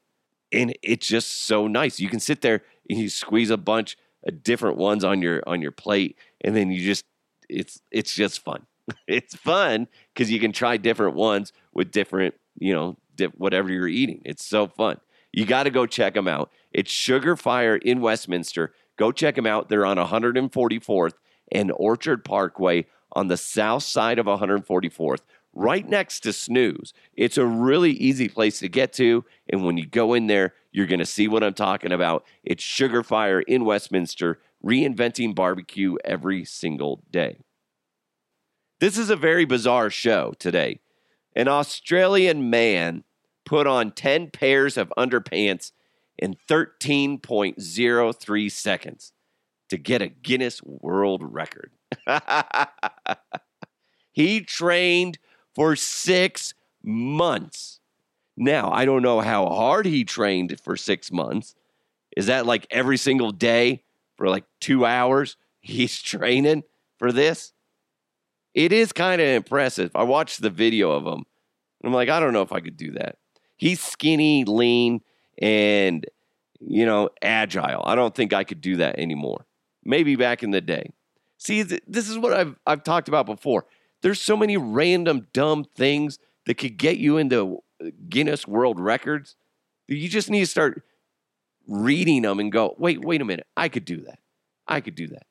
And 0.52 0.76
it's 0.82 1.06
just 1.06 1.44
so 1.44 1.68
nice. 1.68 2.00
You 2.00 2.08
can 2.08 2.18
sit 2.18 2.40
there 2.40 2.62
and 2.88 2.98
you 2.98 3.08
squeeze 3.08 3.50
a 3.50 3.56
bunch 3.56 3.96
of 4.26 4.42
different 4.42 4.78
ones 4.78 5.04
on 5.04 5.22
your 5.22 5.42
on 5.46 5.62
your 5.62 5.70
plate 5.70 6.16
and 6.42 6.54
then 6.56 6.70
you 6.70 6.84
just 6.84 7.04
it's 7.48 7.80
it's 7.90 8.14
just 8.14 8.42
fun. 8.44 8.66
it's 9.06 9.34
fun 9.34 9.88
because 10.14 10.30
you 10.30 10.40
can 10.40 10.52
try 10.52 10.76
different 10.76 11.14
ones 11.14 11.52
with 11.72 11.90
different, 11.90 12.34
you 12.58 12.74
know, 12.74 12.96
dip, 13.16 13.32
whatever 13.36 13.70
you're 13.70 13.88
eating. 13.88 14.22
It's 14.24 14.44
so 14.44 14.66
fun. 14.66 15.00
You 15.32 15.46
got 15.46 15.64
to 15.64 15.70
go 15.70 15.86
check 15.86 16.14
them 16.14 16.28
out. 16.28 16.50
It's 16.72 16.90
Sugar 16.90 17.36
Fire 17.36 17.76
in 17.76 18.00
Westminster. 18.00 18.74
Go 18.96 19.12
check 19.12 19.36
them 19.36 19.46
out. 19.46 19.68
They're 19.68 19.86
on 19.86 19.96
144th 19.96 21.14
and 21.52 21.72
Orchard 21.76 22.24
Parkway 22.24 22.86
on 23.12 23.28
the 23.28 23.36
south 23.36 23.82
side 23.82 24.18
of 24.18 24.26
144th, 24.26 25.20
right 25.52 25.88
next 25.88 26.20
to 26.20 26.32
Snooze. 26.32 26.92
It's 27.14 27.38
a 27.38 27.46
really 27.46 27.92
easy 27.92 28.28
place 28.28 28.60
to 28.60 28.68
get 28.68 28.92
to. 28.94 29.24
And 29.48 29.64
when 29.64 29.76
you 29.76 29.86
go 29.86 30.14
in 30.14 30.26
there, 30.26 30.54
you're 30.72 30.86
going 30.86 31.00
to 31.00 31.06
see 31.06 31.26
what 31.26 31.42
I'm 31.42 31.54
talking 31.54 31.92
about. 31.92 32.24
It's 32.44 32.62
Sugar 32.62 33.02
Fire 33.02 33.40
in 33.40 33.64
Westminster, 33.64 34.38
reinventing 34.64 35.34
barbecue 35.34 35.96
every 36.04 36.44
single 36.44 37.02
day. 37.10 37.38
This 38.80 38.96
is 38.96 39.10
a 39.10 39.16
very 39.16 39.44
bizarre 39.44 39.90
show 39.90 40.34
today. 40.38 40.80
An 41.36 41.48
Australian 41.48 42.50
man 42.50 43.04
put 43.44 43.66
on 43.66 43.92
10 43.92 44.30
pairs 44.30 44.76
of 44.76 44.92
underpants 44.96 45.72
in 46.18 46.36
13.03 46.48 48.52
seconds. 48.52 49.12
to 49.68 49.78
get 49.78 50.02
a 50.02 50.08
Guinness 50.08 50.60
World 50.64 51.22
Record. 51.22 51.70
he 54.12 54.40
trained 54.40 55.18
for 55.54 55.76
six 55.76 56.54
months. 56.82 57.78
Now, 58.36 58.72
I 58.72 58.84
don't 58.84 59.02
know 59.02 59.20
how 59.20 59.46
hard 59.46 59.86
he 59.86 60.04
trained 60.04 60.58
for 60.60 60.76
six 60.76 61.12
months. 61.12 61.54
Is 62.16 62.26
that 62.26 62.46
like 62.46 62.66
every 62.70 62.96
single 62.96 63.30
day 63.30 63.84
for 64.20 64.28
like 64.28 64.44
two 64.60 64.84
hours? 64.84 65.38
He's 65.60 66.00
training 66.00 66.64
for 66.98 67.10
this? 67.10 67.54
It 68.54 68.70
is 68.70 68.92
kind 68.92 69.20
of 69.20 69.26
impressive. 69.26 69.90
I 69.94 70.02
watched 70.02 70.42
the 70.42 70.50
video 70.50 70.90
of 70.90 71.06
him. 71.06 71.24
And 71.82 71.84
I'm 71.84 71.92
like, 71.92 72.10
I 72.10 72.20
don't 72.20 72.34
know 72.34 72.42
if 72.42 72.52
I 72.52 72.60
could 72.60 72.76
do 72.76 72.92
that. 72.92 73.16
He's 73.56 73.80
skinny, 73.80 74.44
lean, 74.44 75.00
and, 75.40 76.04
you 76.60 76.84
know, 76.84 77.08
agile. 77.22 77.82
I 77.86 77.94
don't 77.94 78.14
think 78.14 78.32
I 78.34 78.44
could 78.44 78.60
do 78.60 78.76
that 78.76 78.98
anymore. 78.98 79.46
Maybe 79.84 80.16
back 80.16 80.42
in 80.42 80.50
the 80.50 80.60
day. 80.60 80.90
See, 81.38 81.64
th- 81.64 81.82
this 81.86 82.08
is 82.10 82.18
what 82.18 82.34
I've, 82.34 82.58
I've 82.66 82.84
talked 82.84 83.08
about 83.08 83.24
before. 83.24 83.64
There's 84.02 84.20
so 84.20 84.36
many 84.36 84.56
random 84.56 85.28
dumb 85.32 85.64
things 85.64 86.18
that 86.46 86.54
could 86.54 86.76
get 86.76 86.98
you 86.98 87.16
into 87.16 87.62
Guinness 88.08 88.46
World 88.46 88.80
Records. 88.80 89.36
You 89.88 90.08
just 90.08 90.28
need 90.28 90.40
to 90.40 90.46
start 90.46 90.82
reading 91.70 92.22
them 92.22 92.40
and 92.40 92.50
go, 92.50 92.74
wait, 92.78 93.02
wait 93.02 93.22
a 93.22 93.24
minute. 93.24 93.46
I 93.56 93.68
could 93.68 93.84
do 93.84 94.02
that. 94.02 94.18
I 94.66 94.80
could 94.80 94.96
do 94.96 95.06
that. 95.08 95.26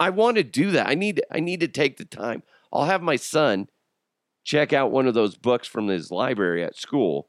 I 0.00 0.10
want 0.10 0.36
to 0.36 0.44
do 0.44 0.70
that. 0.70 0.88
I 0.88 0.94
need 0.94 1.20
I 1.30 1.40
need 1.40 1.60
to 1.60 1.68
take 1.68 1.96
the 1.96 2.04
time. 2.04 2.42
I'll 2.72 2.84
have 2.84 3.02
my 3.02 3.16
son 3.16 3.68
check 4.44 4.72
out 4.72 4.92
one 4.92 5.06
of 5.06 5.14
those 5.14 5.36
books 5.36 5.66
from 5.66 5.88
his 5.88 6.10
library 6.10 6.62
at 6.64 6.76
school, 6.76 7.28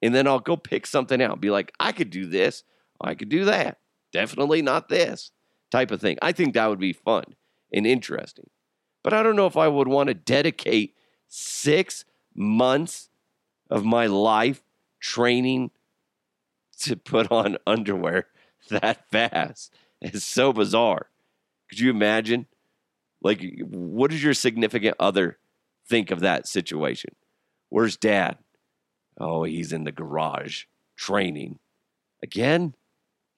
and 0.00 0.14
then 0.14 0.26
I'll 0.26 0.38
go 0.38 0.56
pick 0.56 0.86
something 0.86 1.20
out. 1.20 1.40
Be 1.40 1.50
like, 1.50 1.72
I 1.80 1.92
could 1.92 2.10
do 2.10 2.26
this. 2.26 2.62
I 3.00 3.14
could 3.14 3.28
do 3.28 3.44
that. 3.44 3.78
Definitely 4.12 4.62
not 4.62 4.88
this 4.88 5.32
type 5.70 5.90
of 5.90 6.00
thing. 6.00 6.16
I 6.22 6.32
think 6.32 6.54
that 6.54 6.68
would 6.68 6.78
be 6.78 6.92
fun 6.92 7.24
and 7.72 7.86
interesting. 7.86 8.48
But 9.02 9.12
I 9.12 9.22
don't 9.22 9.36
know 9.36 9.46
if 9.46 9.56
I 9.56 9.68
would 9.68 9.88
want 9.88 10.08
to 10.08 10.14
dedicate 10.14 10.94
six 11.28 12.04
months 12.34 13.08
of 13.68 13.84
my 13.84 14.06
life 14.06 14.62
training 15.00 15.72
to 16.80 16.96
put 16.96 17.30
on 17.30 17.56
underwear 17.66 18.26
that 18.68 19.10
fast. 19.10 19.72
It's 20.00 20.24
so 20.24 20.52
bizarre. 20.52 21.08
Could 21.68 21.80
you 21.80 21.90
imagine? 21.90 22.46
Like, 23.22 23.42
what 23.60 24.10
does 24.10 24.22
your 24.22 24.34
significant 24.34 24.96
other 25.00 25.38
think 25.88 26.10
of 26.10 26.20
that 26.20 26.46
situation? 26.46 27.14
Where's 27.70 27.96
dad? 27.96 28.38
Oh, 29.18 29.44
he's 29.44 29.72
in 29.72 29.84
the 29.84 29.92
garage 29.92 30.64
training. 30.96 31.58
Again? 32.22 32.74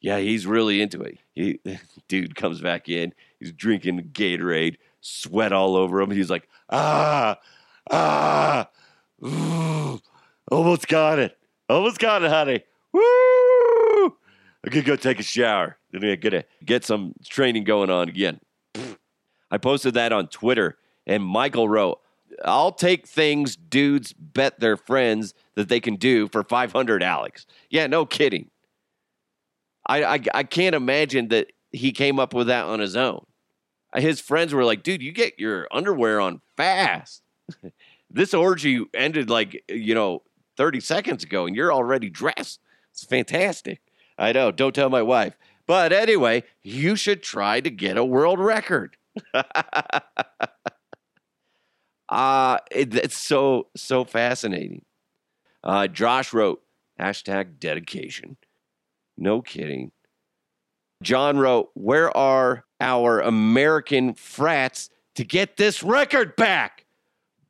Yeah, 0.01 0.19
he's 0.19 0.47
really 0.47 0.81
into 0.81 1.01
it. 1.03 1.19
He, 1.35 1.61
dude 2.09 2.37
comes 2.37 2.61
back 2.61 2.89
in. 2.89 3.15
He's 3.39 3.53
drinking 3.53 4.11
Gatorade, 4.13 4.77
sweat 5.01 5.53
all 5.53 5.77
over 5.77 6.01
him. 6.01 6.11
He's 6.11 6.31
like, 6.31 6.49
ah, 6.71 7.39
ah, 7.91 8.69
ooh, 9.25 10.01
almost 10.51 10.89
got 10.89 11.19
it. 11.19 11.37
Almost 11.69 11.99
got 11.99 12.23
it, 12.23 12.31
honey. 12.31 12.65
Woo! 12.93 13.28
I 14.65 14.71
could 14.71 14.85
go 14.85 14.97
take 14.97 15.21
a 15.21 15.23
shower. 15.23 15.79
Then 15.93 16.05
I 16.05 16.17
gotta 16.17 16.45
get 16.65 16.85
some 16.85 17.15
training 17.25 17.65
going 17.65 17.91
on 17.91 18.09
again. 18.09 18.41
I 19.51 19.59
posted 19.59 19.95
that 19.95 20.13
on 20.13 20.29
Twitter, 20.29 20.77
and 21.07 21.23
Michael 21.23 21.69
wrote, 21.69 22.01
I'll 22.45 22.73
take 22.73 23.07
things 23.07 23.57
dudes 23.57 24.13
bet 24.13 24.61
their 24.61 24.77
friends 24.77 25.35
that 25.55 25.69
they 25.69 25.81
can 25.81 25.97
do 25.97 26.29
for 26.29 26.43
500, 26.43 27.03
Alex. 27.03 27.47
Yeah, 27.71 27.87
no 27.87 28.05
kidding. 28.05 28.51
I, 29.87 30.05
I, 30.05 30.21
I 30.35 30.43
can't 30.43 30.75
imagine 30.75 31.29
that 31.29 31.49
he 31.73 31.93
came 31.93 32.19
up 32.19 32.35
with 32.35 32.49
that 32.49 32.67
on 32.67 32.81
his 32.81 32.97
own. 32.97 33.25
His 33.97 34.21
friends 34.21 34.53
were 34.53 34.65
like, 34.65 34.83
dude, 34.83 35.03
you 35.03 35.13
get 35.13 35.39
your 35.39 35.67
underwear 35.73 36.21
on 36.21 36.43
fast. 36.57 37.23
this 38.11 38.35
orgy 38.35 38.85
ended 38.93 39.31
like, 39.31 39.65
you 39.69 39.95
know, 39.95 40.23
30 40.59 40.81
seconds 40.81 41.25
ago, 41.25 41.47
and 41.47 41.57
you're 41.57 41.73
already 41.73 42.11
dressed. 42.11 42.61
It's 42.93 43.05
fantastic. 43.05 43.81
I 44.19 44.33
know. 44.33 44.51
Don't 44.51 44.75
tell 44.75 44.91
my 44.91 45.03
wife. 45.03 45.39
But 45.67 45.93
anyway, 45.93 46.45
you 46.63 46.97
should 46.97 47.23
try 47.23 47.61
to 47.61 47.71
get 47.71 47.97
a 47.97 48.05
world 48.05 48.41
record. 48.41 48.97
uh, 52.09 52.59
it, 52.71 52.95
it's 52.95 53.17
so, 53.17 53.69
so 53.77 54.05
fascinating. 54.05 54.85
Uh, 55.63 55.87
Josh 55.87 56.33
wrote, 56.33 56.63
hashtag 56.99 57.59
dedication. 57.61 58.37
No 59.17 59.43
kidding. 59.43 59.93
John 61.03 61.39
wrote, 61.39 61.71
Where 61.75 62.17
are 62.17 62.65
our 62.81 63.21
American 63.21 64.15
frats 64.15 64.91
to 65.15 65.25
get 65.25 65.57
this 65.57 65.83
record 65.83 66.35
back? 66.37 66.87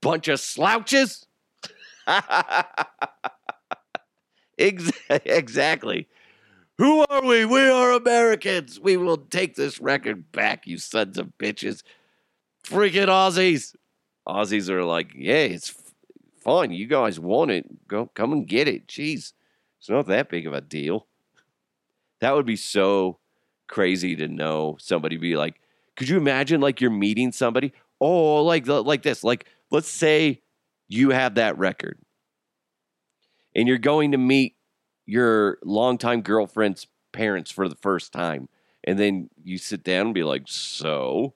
Bunch 0.00 0.28
of 0.28 0.40
slouches? 0.40 1.26
exactly. 4.58 6.08
Who 6.78 7.04
are 7.10 7.24
we? 7.24 7.44
We 7.44 7.68
are 7.68 7.90
Americans. 7.92 8.78
We 8.78 8.96
will 8.96 9.16
take 9.16 9.56
this 9.56 9.80
record 9.80 10.30
back, 10.30 10.66
you 10.66 10.78
sons 10.78 11.18
of 11.18 11.32
bitches. 11.36 11.82
Freaking 12.64 13.08
Aussies. 13.08 13.74
Aussies 14.28 14.68
are 14.68 14.84
like, 14.84 15.12
yeah, 15.14 15.34
it's 15.34 15.74
fine. 16.40 16.70
You 16.70 16.86
guys 16.86 17.18
want 17.18 17.50
it. 17.50 17.88
Go 17.88 18.06
come 18.14 18.32
and 18.32 18.46
get 18.46 18.68
it. 18.68 18.86
Jeez. 18.86 19.32
It's 19.80 19.88
not 19.88 20.06
that 20.06 20.28
big 20.28 20.46
of 20.46 20.52
a 20.52 20.60
deal. 20.60 21.06
That 22.20 22.34
would 22.34 22.46
be 22.46 22.56
so 22.56 23.18
crazy 23.66 24.14
to 24.16 24.28
know 24.28 24.76
somebody 24.78 25.16
be 25.16 25.36
like, 25.36 25.60
could 25.96 26.08
you 26.08 26.16
imagine 26.16 26.60
like 26.60 26.80
you're 26.80 26.90
meeting 26.90 27.32
somebody? 27.32 27.72
Oh, 28.00 28.44
like 28.44 28.68
like 28.68 29.02
this. 29.02 29.24
Like 29.24 29.46
let's 29.72 29.88
say 29.88 30.42
you 30.86 31.10
have 31.10 31.34
that 31.34 31.58
record 31.58 31.98
and 33.56 33.66
you're 33.66 33.78
going 33.78 34.12
to 34.12 34.18
meet 34.18 34.54
your 35.08 35.58
longtime 35.64 36.20
girlfriend's 36.20 36.86
parents 37.12 37.50
for 37.50 37.66
the 37.66 37.74
first 37.76 38.12
time. 38.12 38.48
And 38.84 38.98
then 38.98 39.30
you 39.42 39.56
sit 39.56 39.82
down 39.82 40.06
and 40.06 40.14
be 40.14 40.22
like, 40.22 40.42
So, 40.46 41.34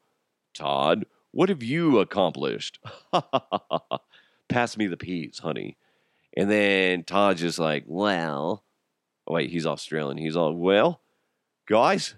Todd, 0.55 1.07
what 1.31 1.49
have 1.49 1.63
you 1.63 1.99
accomplished? 1.99 2.79
Pass 4.49 4.77
me 4.77 4.87
the 4.87 4.99
peas, 4.99 5.39
honey. 5.39 5.79
And 6.37 6.51
then 6.51 7.03
Todd's 7.03 7.41
just 7.41 7.59
like, 7.59 7.85
Well, 7.87 8.63
oh, 9.27 9.35
wait, 9.35 9.51
he's 9.51 9.67
Australian. 9.67 10.19
He's 10.19 10.37
all, 10.37 10.55
Well, 10.55 11.01
guys, 11.67 12.15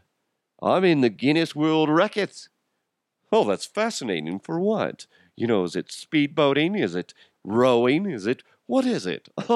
I'm 0.60 0.84
in 0.84 1.02
the 1.02 1.08
Guinness 1.08 1.54
World 1.54 1.88
Records. 1.88 2.48
Oh, 3.30 3.44
that's 3.44 3.66
fascinating. 3.66 4.40
For 4.40 4.58
what? 4.58 5.06
You 5.36 5.46
know, 5.46 5.62
is 5.62 5.76
it 5.76 5.88
speedboating? 5.88 6.80
Is 6.80 6.96
it 6.96 7.14
rowing? 7.44 8.06
Is 8.06 8.26
it 8.26 8.42
what 8.66 8.86
is 8.86 9.06
it? 9.06 9.28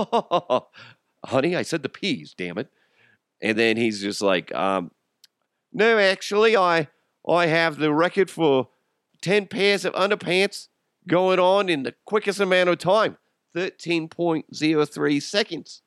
Honey, 1.29 1.55
I 1.55 1.63
said 1.63 1.83
the 1.83 1.91
peas, 1.91 2.35
damn 2.37 2.57
it. 2.57 2.69
And 3.43 3.59
then 3.59 3.77
he's 3.77 4.01
just 4.01 4.23
like, 4.23 4.53
um, 4.55 4.91
no, 5.73 5.99
actually, 5.99 6.57
I 6.57 6.89
I 7.29 7.47
have 7.47 7.77
the 7.77 7.93
record 7.93 8.31
for 8.31 8.69
10 9.21 9.47
pairs 9.47 9.85
of 9.85 9.93
underpants 9.93 10.69
going 11.07 11.39
on 11.39 11.69
in 11.69 11.83
the 11.83 11.95
quickest 12.07 12.41
amount 12.41 12.71
of 12.71 12.79
time 12.79 13.19
13.03 13.55 15.23
seconds. 15.23 15.83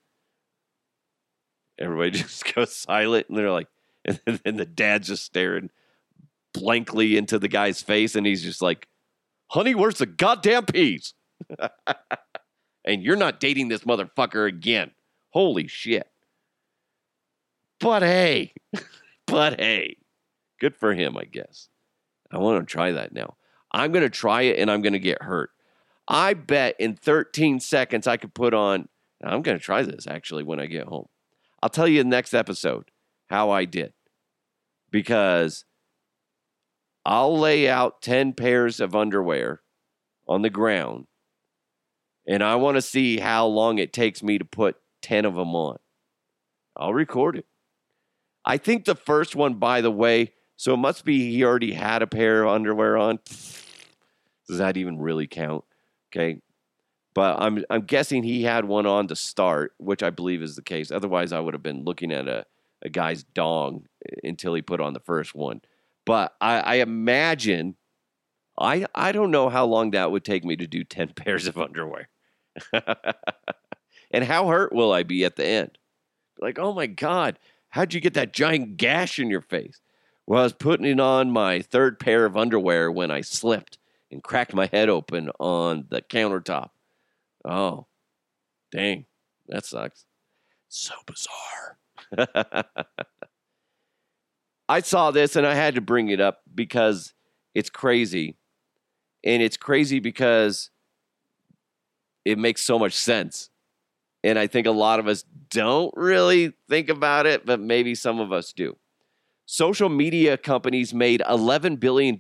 Everybody 1.79 2.11
just 2.19 2.53
goes 2.53 2.75
silent 2.75 3.27
and 3.27 3.37
they're 3.37 3.51
like, 3.51 3.67
and 4.05 4.19
then 4.43 4.57
the 4.57 4.65
dad's 4.65 5.07
just 5.07 5.25
staring 5.25 5.71
blankly 6.53 7.17
into 7.17 7.39
the 7.39 7.47
guy's 7.47 7.81
face 7.81 8.15
and 8.15 8.27
he's 8.27 8.43
just 8.43 8.61
like, 8.61 8.87
honey, 9.47 9.73
where's 9.73 9.97
the 9.97 10.05
goddamn 10.05 10.65
peas? 10.65 11.15
and 12.85 13.01
you're 13.01 13.15
not 13.15 13.39
dating 13.39 13.69
this 13.69 13.81
motherfucker 13.81 14.47
again. 14.47 14.91
Holy 15.31 15.67
shit. 15.67 16.07
But 17.79 18.03
hey, 18.03 18.53
but 19.27 19.59
hey, 19.59 19.97
good 20.59 20.75
for 20.75 20.93
him, 20.93 21.17
I 21.17 21.23
guess. 21.25 21.67
I 22.31 22.37
want 22.37 22.65
to 22.65 22.71
try 22.71 22.91
that 22.91 23.13
now. 23.13 23.35
I'm 23.71 23.91
going 23.91 24.03
to 24.03 24.09
try 24.09 24.43
it 24.43 24.59
and 24.59 24.69
I'm 24.69 24.81
going 24.81 24.93
to 24.93 24.99
get 24.99 25.23
hurt. 25.23 25.49
I 26.07 26.33
bet 26.33 26.75
in 26.79 26.95
13 26.95 27.59
seconds 27.59 28.07
I 28.07 28.17
could 28.17 28.33
put 28.33 28.53
on, 28.53 28.89
I'm 29.23 29.41
going 29.41 29.57
to 29.57 29.63
try 29.63 29.81
this 29.83 30.07
actually 30.07 30.43
when 30.43 30.59
I 30.59 30.65
get 30.65 30.87
home. 30.87 31.07
I'll 31.63 31.69
tell 31.69 31.87
you 31.87 32.01
in 32.01 32.09
the 32.09 32.15
next 32.15 32.33
episode 32.33 32.91
how 33.29 33.49
I 33.49 33.65
did 33.65 33.93
because 34.89 35.63
I'll 37.05 37.37
lay 37.39 37.69
out 37.69 38.01
10 38.01 38.33
pairs 38.33 38.79
of 38.79 38.95
underwear 38.95 39.61
on 40.27 40.41
the 40.41 40.49
ground 40.49 41.07
and 42.27 42.43
I 42.43 42.55
want 42.55 42.75
to 42.75 42.81
see 42.81 43.17
how 43.17 43.45
long 43.47 43.77
it 43.79 43.93
takes 43.93 44.21
me 44.21 44.37
to 44.37 44.45
put 44.45 44.75
10 45.01 45.25
of 45.25 45.35
them 45.35 45.55
on. 45.55 45.77
I'll 46.75 46.93
record 46.93 47.37
it. 47.37 47.45
I 48.45 48.57
think 48.57 48.85
the 48.85 48.95
first 48.95 49.35
one, 49.35 49.55
by 49.55 49.81
the 49.81 49.91
way, 49.91 50.33
so 50.55 50.73
it 50.73 50.77
must 50.77 51.05
be 51.05 51.31
he 51.31 51.43
already 51.43 51.73
had 51.73 52.01
a 52.01 52.07
pair 52.07 52.43
of 52.43 52.49
underwear 52.49 52.97
on. 52.97 53.19
Does 53.25 54.57
that 54.57 54.77
even 54.77 54.99
really 54.99 55.27
count? 55.27 55.63
Okay. 56.09 56.41
But 57.13 57.41
I'm 57.41 57.63
I'm 57.69 57.81
guessing 57.81 58.23
he 58.23 58.43
had 58.43 58.65
one 58.65 58.85
on 58.85 59.07
to 59.07 59.15
start, 59.15 59.73
which 59.77 60.01
I 60.01 60.09
believe 60.09 60.41
is 60.41 60.55
the 60.55 60.61
case. 60.61 60.91
Otherwise, 60.91 61.33
I 61.33 61.39
would 61.39 61.53
have 61.53 61.63
been 61.63 61.83
looking 61.83 62.11
at 62.11 62.27
a, 62.27 62.45
a 62.81 62.89
guy's 62.89 63.23
dong 63.23 63.87
eh, 64.07 64.15
until 64.23 64.53
he 64.53 64.61
put 64.61 64.79
on 64.79 64.93
the 64.93 64.99
first 64.99 65.35
one. 65.35 65.61
But 66.05 66.33
I, 66.39 66.59
I 66.59 66.75
imagine 66.75 67.75
I 68.57 68.85
I 68.95 69.11
don't 69.11 69.31
know 69.31 69.49
how 69.49 69.65
long 69.65 69.91
that 69.91 70.11
would 70.11 70.23
take 70.23 70.45
me 70.45 70.55
to 70.55 70.67
do 70.67 70.83
10 70.83 71.09
pairs 71.15 71.47
of 71.47 71.57
underwear. 71.57 72.09
and 74.11 74.23
how 74.23 74.47
hurt 74.47 74.73
will 74.73 74.91
I 74.91 75.03
be 75.03 75.25
at 75.25 75.35
the 75.35 75.45
end? 75.45 75.77
Like, 76.39 76.59
oh 76.59 76.73
my 76.73 76.87
God, 76.87 77.39
how'd 77.69 77.93
you 77.93 78.01
get 78.01 78.13
that 78.15 78.33
giant 78.33 78.77
gash 78.77 79.19
in 79.19 79.29
your 79.29 79.41
face? 79.41 79.81
Well, 80.27 80.41
I 80.41 80.43
was 80.43 80.53
putting 80.53 80.85
it 80.85 80.99
on 80.99 81.31
my 81.31 81.61
third 81.61 81.99
pair 81.99 82.25
of 82.25 82.37
underwear 82.37 82.91
when 82.91 83.11
I 83.11 83.21
slipped 83.21 83.77
and 84.11 84.23
cracked 84.23 84.53
my 84.53 84.67
head 84.71 84.89
open 84.89 85.29
on 85.39 85.85
the 85.89 86.01
countertop. 86.01 86.69
Oh, 87.45 87.87
dang, 88.71 89.05
that 89.47 89.65
sucks. 89.65 90.05
So 90.67 90.93
bizarre. 91.05 91.77
I 94.69 94.79
saw 94.81 95.11
this 95.11 95.35
and 95.35 95.45
I 95.45 95.53
had 95.53 95.75
to 95.75 95.81
bring 95.81 96.09
it 96.09 96.21
up 96.21 96.41
because 96.53 97.13
it's 97.53 97.69
crazy. 97.69 98.37
And 99.23 99.43
it's 99.43 99.57
crazy 99.57 99.99
because 99.99 100.71
it 102.25 102.37
makes 102.37 102.61
so 102.61 102.79
much 102.79 102.93
sense. 102.93 103.50
And 104.23 104.37
I 104.37 104.47
think 104.47 104.67
a 104.67 104.71
lot 104.71 104.99
of 104.99 105.07
us 105.07 105.23
don't 105.49 105.93
really 105.97 106.53
think 106.69 106.89
about 106.89 107.25
it, 107.25 107.45
but 107.45 107.59
maybe 107.59 107.95
some 107.95 108.19
of 108.19 108.31
us 108.31 108.53
do. 108.53 108.77
Social 109.45 109.89
media 109.89 110.37
companies 110.37 110.93
made 110.93 111.21
$11 111.21 111.79
billion 111.79 112.19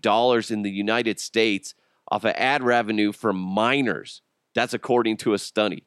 in 0.49 0.61
the 0.63 0.71
United 0.71 1.19
States 1.19 1.75
off 2.11 2.25
of 2.25 2.33
ad 2.35 2.63
revenue 2.63 3.11
from 3.11 3.37
minors. 3.37 4.21
That's 4.53 4.73
according 4.73 5.17
to 5.17 5.33
a 5.33 5.37
study. 5.37 5.85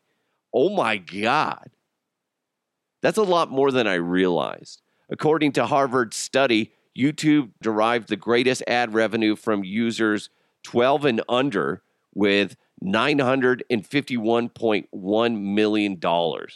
Oh 0.53 0.71
my 0.71 0.97
God. 0.97 1.71
That's 3.03 3.19
a 3.19 3.23
lot 3.23 3.51
more 3.51 3.71
than 3.71 3.87
I 3.87 3.95
realized. 3.95 4.81
According 5.11 5.53
to 5.53 5.67
Harvard 5.67 6.15
study, 6.15 6.73
YouTube 6.97 7.51
derived 7.61 8.09
the 8.09 8.17
greatest 8.17 8.63
ad 8.67 8.95
revenue 8.95 9.37
from 9.37 9.65
users 9.65 10.31
12 10.63 11.05
and 11.05 11.23
under 11.29 11.83
with 12.15 12.57
$951.1 12.85 15.41
million. 15.41 15.97
God. 16.01 16.53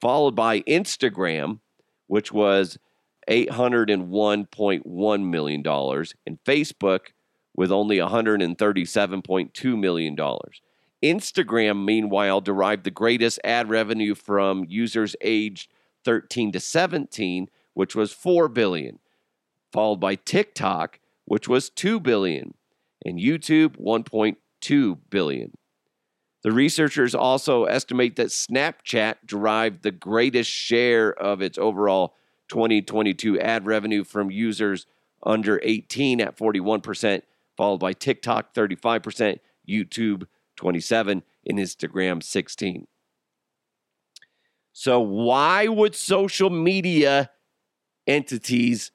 Followed 0.00 0.36
by 0.36 0.60
Instagram, 0.60 1.58
which 2.06 2.32
was 2.32 2.78
$801.1 3.28 5.30
million, 5.30 5.62
and 6.26 6.38
Facebook 6.44 7.00
with 7.56 7.72
only 7.72 7.96
$137.2 7.96 9.78
million. 9.78 10.16
Instagram, 11.02 11.84
meanwhile, 11.84 12.40
derived 12.40 12.84
the 12.84 12.90
greatest 12.90 13.38
ad 13.44 13.68
revenue 13.68 14.14
from 14.14 14.64
users 14.68 15.14
aged 15.20 15.70
13 16.04 16.52
to 16.52 16.60
17, 16.60 17.48
which 17.74 17.94
was 17.94 18.12
4 18.12 18.48
billion, 18.48 18.98
followed 19.72 20.00
by 20.00 20.14
TikTok, 20.14 20.98
which 21.24 21.48
was 21.48 21.70
2 21.70 22.00
billion, 22.00 22.54
and 23.08 23.18
YouTube 23.18 23.76
1.2 23.80 24.98
billion. 25.10 25.52
The 26.42 26.52
researchers 26.52 27.14
also 27.14 27.64
estimate 27.64 28.16
that 28.16 28.28
Snapchat 28.28 29.16
derived 29.26 29.82
the 29.82 29.90
greatest 29.90 30.50
share 30.50 31.10
of 31.12 31.42
its 31.42 31.58
overall 31.58 32.14
2022 32.48 33.40
ad 33.40 33.66
revenue 33.66 34.04
from 34.04 34.30
users 34.30 34.86
under 35.22 35.60
18 35.62 36.20
at 36.20 36.36
41%, 36.36 37.22
followed 37.56 37.80
by 37.80 37.92
TikTok 37.92 38.54
35%, 38.54 39.38
YouTube 39.68 40.26
27, 40.56 41.22
and 41.46 41.58
Instagram 41.58 42.22
16. 42.22 42.86
So 44.72 45.00
why 45.00 45.66
would 45.66 45.96
social 45.96 46.50
media 46.50 47.30
entities 48.06 48.92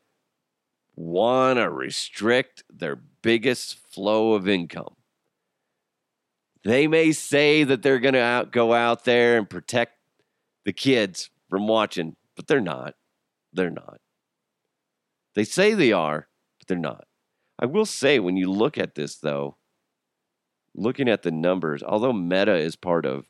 want 0.95 1.59
to 1.59 1.69
restrict 1.69 2.63
their 2.69 2.95
biggest 3.21 3.77
flow 3.91 4.33
of 4.33 4.47
income? 4.47 4.95
They 6.63 6.87
may 6.87 7.11
say 7.11 7.63
that 7.63 7.81
they're 7.81 7.99
going 7.99 8.13
to 8.13 8.47
go 8.49 8.73
out 8.73 9.03
there 9.03 9.37
and 9.37 9.49
protect 9.49 9.97
the 10.65 10.73
kids 10.73 11.29
from 11.49 11.67
watching, 11.67 12.15
but 12.35 12.47
they're 12.47 12.61
not. 12.61 12.95
They're 13.51 13.69
not. 13.69 13.99
They 15.35 15.43
say 15.43 15.73
they 15.73 15.91
are, 15.91 16.27
but 16.59 16.67
they're 16.67 16.77
not. 16.77 17.05
I 17.59 17.65
will 17.65 17.85
say, 17.85 18.19
when 18.19 18.37
you 18.37 18.49
look 18.49 18.77
at 18.77 18.95
this, 18.95 19.17
though, 19.17 19.57
looking 20.73 21.09
at 21.09 21.23
the 21.23 21.31
numbers, 21.31 21.83
although 21.83 22.13
Meta 22.13 22.55
is 22.55 22.75
part 22.75 23.05
of 23.05 23.27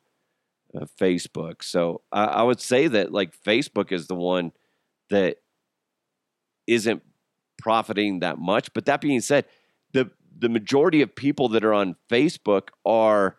uh, 0.76 0.86
Facebook, 1.00 1.64
so 1.64 2.02
I, 2.12 2.26
I 2.26 2.44
would 2.44 2.62
say 2.62 2.88
that 2.88 3.12
like 3.12 3.36
Facebook 3.36 3.92
is 3.92 4.08
the 4.08 4.16
one 4.16 4.52
that 5.10 5.38
isn't 6.68 7.04
profiting 7.64 8.20
that 8.20 8.38
much. 8.38 8.74
But 8.74 8.86
that 8.86 9.02
being 9.02 9.22
said, 9.22 9.46
the 9.94 10.12
the 10.38 10.50
majority 10.50 11.02
of 11.02 11.16
people 11.16 11.48
that 11.50 11.64
are 11.64 11.74
on 11.74 11.96
Facebook 12.12 12.70
are 12.86 13.38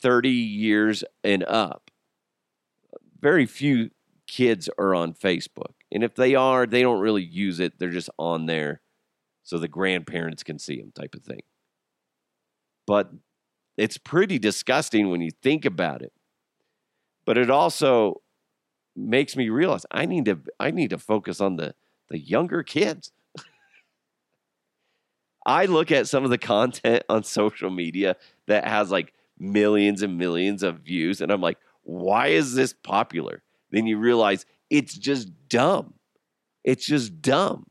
30 0.00 0.30
years 0.30 1.04
and 1.22 1.44
up. 1.44 1.90
Very 3.20 3.44
few 3.44 3.90
kids 4.26 4.70
are 4.78 4.94
on 4.94 5.12
Facebook. 5.12 5.74
And 5.92 6.02
if 6.02 6.14
they 6.14 6.34
are, 6.34 6.66
they 6.66 6.82
don't 6.82 7.00
really 7.00 7.24
use 7.24 7.60
it. 7.60 7.78
They're 7.78 7.90
just 7.90 8.10
on 8.18 8.46
there 8.46 8.80
so 9.42 9.58
the 9.58 9.68
grandparents 9.68 10.42
can 10.42 10.58
see 10.58 10.80
them, 10.80 10.92
type 10.92 11.14
of 11.14 11.22
thing. 11.22 11.42
But 12.86 13.10
it's 13.76 13.98
pretty 13.98 14.38
disgusting 14.38 15.10
when 15.10 15.20
you 15.20 15.30
think 15.30 15.64
about 15.64 16.02
it. 16.02 16.12
But 17.24 17.36
it 17.36 17.50
also 17.50 18.22
makes 18.94 19.36
me 19.36 19.48
realize 19.50 19.84
I 19.90 20.06
need 20.06 20.24
to 20.24 20.40
I 20.58 20.70
need 20.70 20.90
to 20.90 20.98
focus 20.98 21.40
on 21.40 21.56
the 21.56 21.74
the 22.08 22.18
younger 22.18 22.62
kids. 22.62 23.12
I 25.46 25.66
look 25.66 25.92
at 25.92 26.08
some 26.08 26.24
of 26.24 26.30
the 26.30 26.38
content 26.38 27.04
on 27.08 27.22
social 27.22 27.70
media 27.70 28.16
that 28.48 28.66
has 28.66 28.90
like 28.90 29.14
millions 29.38 30.02
and 30.02 30.18
millions 30.18 30.62
of 30.62 30.80
views 30.80 31.20
and 31.20 31.30
I'm 31.30 31.40
like, 31.40 31.58
why 31.84 32.28
is 32.28 32.54
this 32.54 32.74
popular? 32.74 33.42
Then 33.70 33.86
you 33.86 33.96
realize 33.96 34.44
it's 34.70 34.94
just 34.98 35.28
dumb. 35.48 35.94
It's 36.64 36.84
just 36.84 37.22
dumb. 37.22 37.70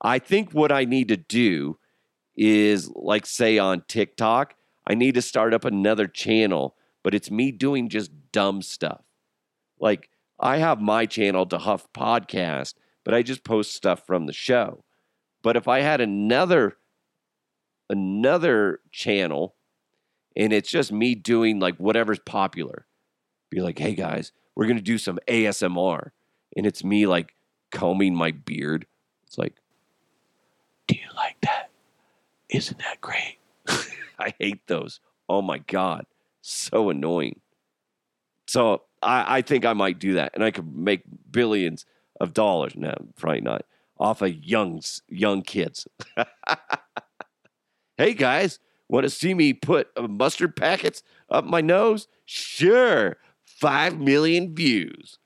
I 0.00 0.18
think 0.18 0.52
what 0.52 0.72
I 0.72 0.86
need 0.86 1.08
to 1.08 1.16
do 1.18 1.78
is, 2.36 2.90
like, 2.94 3.26
say 3.26 3.58
on 3.58 3.82
TikTok, 3.86 4.54
I 4.86 4.94
need 4.94 5.14
to 5.14 5.22
start 5.22 5.52
up 5.52 5.64
another 5.64 6.06
channel, 6.06 6.76
but 7.02 7.14
it's 7.14 7.30
me 7.30 7.50
doing 7.50 7.88
just 7.88 8.10
dumb 8.32 8.62
stuff. 8.62 9.02
Like, 9.78 10.10
I 10.38 10.58
have 10.58 10.80
my 10.80 11.06
channel, 11.06 11.46
to 11.46 11.58
Huff 11.58 11.86
Podcast, 11.92 12.74
but 13.04 13.14
I 13.14 13.22
just 13.22 13.44
post 13.44 13.74
stuff 13.74 14.06
from 14.06 14.26
the 14.26 14.32
show. 14.32 14.84
But 15.42 15.56
if 15.56 15.68
I 15.68 15.80
had 15.80 16.00
another 16.00 16.76
another 17.88 18.80
channel 18.90 19.54
and 20.36 20.52
it's 20.52 20.70
just 20.70 20.90
me 20.90 21.14
doing 21.14 21.60
like 21.60 21.76
whatever's 21.76 22.18
popular, 22.18 22.86
be 23.50 23.60
like, 23.60 23.78
hey 23.78 23.94
guys, 23.94 24.32
we're 24.54 24.66
gonna 24.66 24.80
do 24.80 24.98
some 24.98 25.18
ASMR. 25.28 26.10
And 26.56 26.66
it's 26.66 26.82
me 26.82 27.06
like 27.06 27.34
combing 27.70 28.14
my 28.14 28.32
beard. 28.32 28.86
It's 29.26 29.38
like, 29.38 29.54
do 30.88 30.96
you 30.96 31.08
like 31.14 31.36
that? 31.42 31.70
Isn't 32.48 32.78
that 32.78 33.00
great? 33.00 33.38
I 34.18 34.34
hate 34.38 34.66
those. 34.66 35.00
Oh 35.28 35.42
my 35.42 35.58
God. 35.58 36.06
So 36.42 36.90
annoying. 36.90 37.40
So 38.46 38.82
I, 39.02 39.38
I 39.38 39.42
think 39.42 39.64
I 39.64 39.72
might 39.72 39.98
do 39.98 40.14
that 40.14 40.32
and 40.34 40.44
I 40.44 40.50
could 40.50 40.76
make 40.76 41.02
billions 41.30 41.84
of 42.20 42.32
dollars. 42.32 42.72
No, 42.76 42.94
probably 43.16 43.40
not. 43.40 43.64
Off 43.98 44.22
of 44.22 44.34
young 44.44 44.80
young 45.08 45.42
kids. 45.42 45.86
hey 47.96 48.14
guys, 48.14 48.58
want 48.88 49.04
to 49.04 49.10
see 49.10 49.34
me 49.34 49.52
put 49.52 49.88
uh, 49.96 50.02
mustard 50.02 50.56
packets 50.56 51.02
up 51.30 51.44
my 51.44 51.60
nose? 51.60 52.08
Sure. 52.24 53.16
Five 53.44 53.98
million 53.98 54.54
views. 54.54 55.18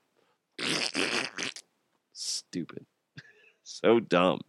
Stupid. 2.13 2.87
so 3.63 3.99
dumb. 3.99 4.41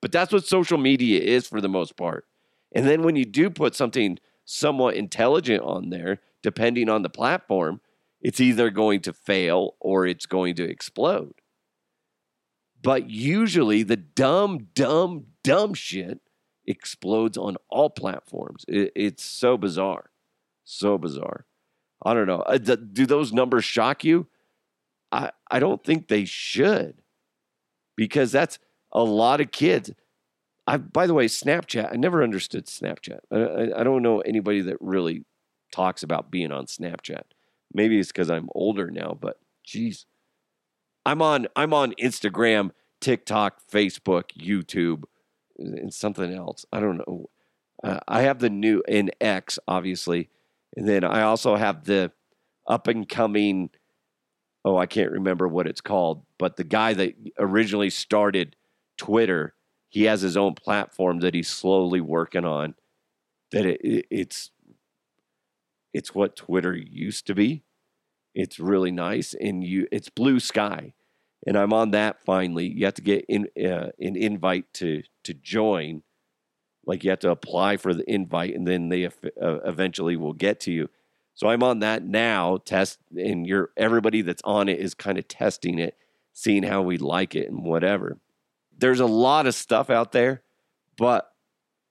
But 0.00 0.12
that's 0.12 0.32
what 0.32 0.46
social 0.46 0.78
media 0.78 1.20
is 1.20 1.48
for 1.48 1.60
the 1.60 1.68
most 1.68 1.96
part. 1.96 2.26
And 2.72 2.86
then 2.86 3.02
when 3.02 3.16
you 3.16 3.24
do 3.24 3.50
put 3.50 3.74
something 3.74 4.18
somewhat 4.44 4.94
intelligent 4.94 5.62
on 5.62 5.90
there, 5.90 6.20
depending 6.42 6.88
on 6.88 7.02
the 7.02 7.08
platform, 7.08 7.80
it's 8.20 8.40
either 8.40 8.70
going 8.70 9.00
to 9.00 9.12
fail 9.12 9.74
or 9.80 10.06
it's 10.06 10.26
going 10.26 10.54
to 10.56 10.64
explode. 10.64 11.34
But 12.82 13.10
usually 13.10 13.82
the 13.82 13.96
dumb, 13.96 14.68
dumb, 14.74 15.26
dumb 15.42 15.74
shit 15.74 16.20
explodes 16.66 17.36
on 17.36 17.56
all 17.68 17.90
platforms. 17.90 18.64
It, 18.68 18.92
it's 18.94 19.24
so 19.24 19.56
bizarre. 19.56 20.10
So 20.64 20.98
bizarre. 20.98 21.46
I 22.04 22.14
don't 22.14 22.26
know. 22.26 22.40
Uh, 22.40 22.58
do 22.58 23.06
those 23.06 23.32
numbers 23.32 23.64
shock 23.64 24.04
you? 24.04 24.26
I, 25.10 25.30
I 25.50 25.60
don't 25.60 25.82
think 25.82 26.08
they 26.08 26.24
should 26.24 27.00
because 27.96 28.32
that's 28.32 28.58
a 28.92 29.02
lot 29.02 29.40
of 29.40 29.50
kids. 29.50 29.90
I, 30.66 30.76
by 30.78 31.06
the 31.06 31.14
way, 31.14 31.26
Snapchat, 31.26 31.92
I 31.92 31.96
never 31.96 32.22
understood 32.22 32.66
Snapchat. 32.66 33.20
I, 33.30 33.36
I, 33.36 33.80
I 33.80 33.84
don't 33.84 34.02
know 34.02 34.20
anybody 34.20 34.60
that 34.62 34.76
really 34.80 35.24
talks 35.72 36.02
about 36.02 36.30
being 36.30 36.52
on 36.52 36.66
Snapchat. 36.66 37.22
Maybe 37.72 37.98
it's 37.98 38.12
because 38.12 38.30
I'm 38.30 38.48
older 38.54 38.90
now, 38.90 39.16
but 39.18 39.38
geez. 39.64 40.06
I'm 41.06 41.22
on 41.22 41.46
I'm 41.54 41.72
on 41.72 41.94
Instagram 42.02 42.72
TikTok, 43.00 43.60
Facebook, 43.72 44.24
YouTube, 44.36 45.04
and 45.56 45.94
something 45.94 46.34
else. 46.34 46.66
I 46.72 46.80
don't 46.80 46.98
know. 46.98 47.30
Uh, 47.82 48.00
I 48.08 48.22
have 48.22 48.40
the 48.40 48.50
new 48.50 48.82
in 48.88 49.12
X, 49.20 49.58
obviously, 49.68 50.28
and 50.76 50.88
then 50.88 51.04
I 51.04 51.22
also 51.22 51.54
have 51.54 51.84
the 51.84 52.10
up 52.66 52.88
and 52.88 53.08
coming. 53.08 53.70
Oh, 54.64 54.76
I 54.76 54.86
can't 54.86 55.12
remember 55.12 55.46
what 55.46 55.68
it's 55.68 55.80
called, 55.80 56.24
but 56.38 56.56
the 56.56 56.64
guy 56.64 56.92
that 56.94 57.14
originally 57.38 57.90
started 57.90 58.56
Twitter, 58.98 59.54
he 59.88 60.04
has 60.04 60.22
his 60.22 60.36
own 60.36 60.54
platform 60.54 61.20
that 61.20 61.34
he's 61.34 61.48
slowly 61.48 62.00
working 62.00 62.44
on. 62.44 62.74
That 63.52 63.64
it, 63.64 63.80
it, 63.82 64.06
it's 64.10 64.50
it's 65.94 66.16
what 66.16 66.34
Twitter 66.34 66.76
used 66.76 67.28
to 67.28 67.34
be. 67.34 67.62
It's 68.36 68.60
really 68.60 68.92
nice, 68.92 69.34
and 69.34 69.64
you 69.64 69.88
it's 69.90 70.10
Bluesky, 70.10 70.92
and 71.46 71.56
I'm 71.56 71.72
on 71.72 71.92
that 71.92 72.22
finally. 72.22 72.68
You 72.68 72.84
have 72.84 72.94
to 72.94 73.02
get 73.02 73.24
in 73.30 73.48
uh, 73.58 73.88
an 73.98 74.14
invite 74.14 74.72
to 74.74 75.02
to 75.24 75.32
join 75.32 76.02
like 76.86 77.02
you 77.02 77.10
have 77.10 77.18
to 77.20 77.30
apply 77.30 77.78
for 77.78 77.92
the 77.92 78.08
invite 78.08 78.54
and 78.54 78.66
then 78.66 78.90
they 78.90 79.06
uh, 79.06 79.10
eventually 79.64 80.16
will 80.16 80.34
get 80.34 80.60
to 80.60 80.72
you. 80.72 80.88
So 81.34 81.48
i'm 81.48 81.62
on 81.62 81.80
that 81.80 82.02
now 82.04 82.58
test 82.58 82.98
and 83.16 83.46
you're 83.46 83.70
everybody 83.76 84.22
that's 84.22 84.42
on 84.44 84.68
it 84.68 84.78
is 84.80 84.94
kind 84.94 85.18
of 85.18 85.28
testing 85.28 85.78
it 85.78 85.96
seeing 86.32 86.62
how 86.62 86.82
we 86.82 86.98
like 86.98 87.34
it 87.34 87.50
and 87.50 87.64
whatever. 87.64 88.18
There's 88.78 89.00
a 89.00 89.06
lot 89.06 89.46
of 89.46 89.54
stuff 89.54 89.90
out 89.90 90.12
there 90.12 90.42
but 90.98 91.32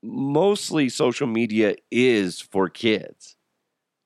mostly 0.04 0.90
social 0.90 1.28
media 1.28 1.76
is 1.92 2.40
for 2.40 2.70
kids 2.70 3.36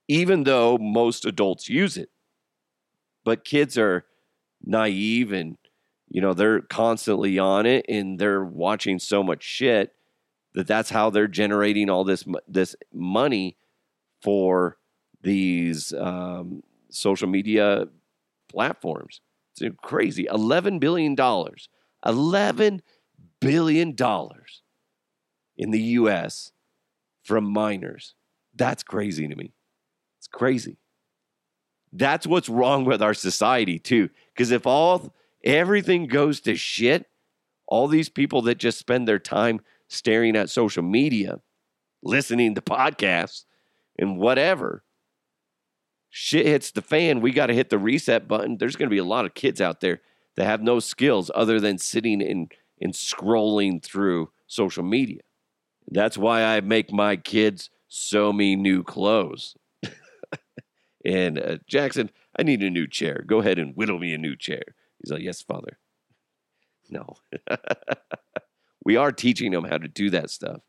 even 0.08 0.44
though 0.44 0.78
most 0.78 1.26
adults 1.26 1.70
use 1.70 1.98
it 1.98 2.10
but 3.24 3.46
kids 3.46 3.78
are 3.78 4.06
naive 4.64 5.32
and 5.32 5.58
you 6.10 6.22
know 6.22 6.34
they're 6.34 6.62
constantly 6.62 7.40
on 7.40 7.66
it 7.66 7.86
and 7.88 8.20
they're 8.20 8.44
watching 8.44 9.00
so 9.00 9.24
much 9.24 9.44
shit 9.44 9.94
that 10.54 10.68
that's 10.68 10.90
how 10.90 11.10
they're 11.10 11.28
generating 11.28 11.90
all 11.90 12.04
this 12.04 12.26
this 12.48 12.76
money 12.94 13.58
for 14.22 14.78
these 15.22 15.94
um, 15.94 16.64
social 16.90 17.28
media 17.28 17.86
platforms. 18.50 19.22
It's 19.58 19.76
crazy. 19.82 20.28
Eleven 20.32 20.80
billion 20.80 21.16
dollars. 21.16 21.70
Eleven 22.06 22.82
billion 23.40 23.96
dollars 23.96 24.62
in 25.58 25.72
the 25.72 25.82
U.S. 25.82 26.52
from 27.24 27.52
minors. 27.52 28.16
That's 28.56 28.84
crazy 28.84 29.28
to 29.28 29.36
me. 29.36 29.54
It's 30.18 30.28
crazy. 30.28 30.78
That's 31.92 32.28
what's 32.28 32.50
wrong 32.50 32.86
with 32.86 33.02
our 33.02 33.14
society 33.14 33.80
too. 33.80 34.10
Because 34.34 34.52
if 34.52 34.68
all 34.68 35.14
everything 35.44 36.08
goes 36.08 36.40
to 36.42 36.56
shit, 36.56 37.08
all 37.68 37.88
these 37.88 38.10
people 38.10 38.42
that 38.44 38.58
just 38.58 38.80
spend 38.80 39.08
their 39.08 39.20
time 39.20 39.62
staring 39.88 40.36
at 40.36 40.50
social 40.50 40.84
media, 40.84 41.40
listening 42.04 42.56
to 42.56 42.62
podcasts, 42.62 43.46
and 43.98 44.18
whatever. 44.18 44.84
Shit 46.10 46.46
hits 46.46 46.72
the 46.72 46.82
fan. 46.82 47.22
We 47.22 47.32
got 47.32 47.48
to 47.48 47.54
hit 47.54 47.70
the 47.70 47.78
reset 47.78 48.28
button. 48.28 48.58
There's 48.58 48.76
going 48.76 48.90
to 48.90 48.94
be 48.94 49.00
a 49.00 49.04
lot 49.04 49.26
of 49.26 49.36
kids 49.36 49.62
out 49.62 49.82
there 49.82 50.02
that 50.36 50.46
have 50.46 50.62
no 50.62 50.80
skills 50.80 51.30
other 51.36 51.60
than 51.60 51.78
sitting 51.78 52.22
and, 52.22 52.52
and 52.82 52.94
scrolling 52.94 53.84
through 53.84 54.32
social 54.48 54.84
media. 54.84 55.22
That's 55.92 56.18
why 56.18 56.44
I 56.44 56.62
make 56.62 56.92
my 56.92 57.16
kids 57.16 57.70
sew 57.88 58.32
me 58.32 58.56
new 58.56 58.84
clothes. 58.84 59.56
And 61.06 61.40
uh, 61.40 61.58
Jackson, 61.68 62.10
I 62.38 62.44
need 62.44 62.62
a 62.62 62.70
new 62.70 62.88
chair. 62.88 63.24
Go 63.26 63.40
ahead 63.40 63.60
and 63.60 63.76
whittle 63.76 64.00
me 64.00 64.14
a 64.14 64.18
new 64.18 64.36
chair. 64.36 64.64
He's 65.02 65.12
like, 65.12 65.22
Yes, 65.22 65.42
father. 65.42 65.78
No. 66.92 67.18
we 68.84 68.96
are 68.96 69.12
teaching 69.12 69.52
them 69.52 69.66
how 69.66 69.78
to 69.78 69.88
do 69.88 70.10
that 70.10 70.32
stuff, 70.32 70.62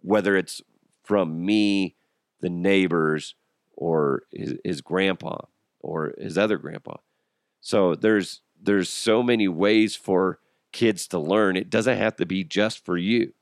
whether 0.00 0.34
it's 0.34 0.60
from 1.04 1.46
me, 1.46 1.94
the 2.40 2.50
neighbors, 2.50 3.36
or 3.76 4.22
his, 4.32 4.54
his 4.64 4.80
grandpa 4.80 5.36
or 5.80 6.14
his 6.18 6.38
other 6.38 6.56
grandpa. 6.56 6.96
So 7.60 7.94
there's 7.94 8.40
there's 8.60 8.88
so 8.88 9.22
many 9.22 9.48
ways 9.48 9.96
for 9.96 10.38
kids 10.72 11.08
to 11.08 11.18
learn. 11.18 11.56
It 11.56 11.70
doesn't 11.70 11.98
have 11.98 12.16
to 12.16 12.26
be 12.26 12.44
just 12.44 12.84
for 12.84 12.96
you. 12.96 13.32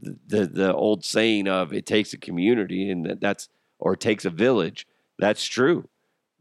The 0.00 0.16
the, 0.26 0.46
the 0.46 0.74
old 0.74 1.04
saying 1.04 1.48
of 1.48 1.72
it 1.72 1.86
takes 1.86 2.12
a 2.12 2.18
community 2.18 2.90
and 2.90 3.06
that, 3.06 3.20
that's 3.20 3.48
or 3.78 3.94
it 3.94 4.00
takes 4.00 4.24
a 4.24 4.30
village. 4.30 4.86
That's 5.20 5.44
true. 5.44 5.88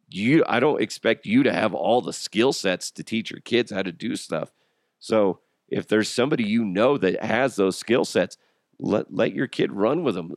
You 0.09 0.43
I 0.47 0.59
don't 0.59 0.81
expect 0.81 1.25
you 1.25 1.43
to 1.43 1.53
have 1.53 1.73
all 1.73 2.01
the 2.01 2.13
skill 2.13 2.53
sets 2.53 2.91
to 2.91 3.03
teach 3.03 3.31
your 3.31 3.41
kids 3.41 3.71
how 3.71 3.83
to 3.83 3.91
do 3.91 4.15
stuff. 4.15 4.51
So 4.99 5.41
if 5.69 5.87
there's 5.87 6.09
somebody 6.09 6.45
you 6.45 6.65
know 6.65 6.97
that 6.97 7.23
has 7.23 7.55
those 7.57 7.77
skill 7.77 8.05
sets, 8.05 8.37
let 8.79 9.13
let 9.13 9.33
your 9.33 9.47
kid 9.47 9.71
run 9.73 10.03
with 10.03 10.15
them. 10.15 10.33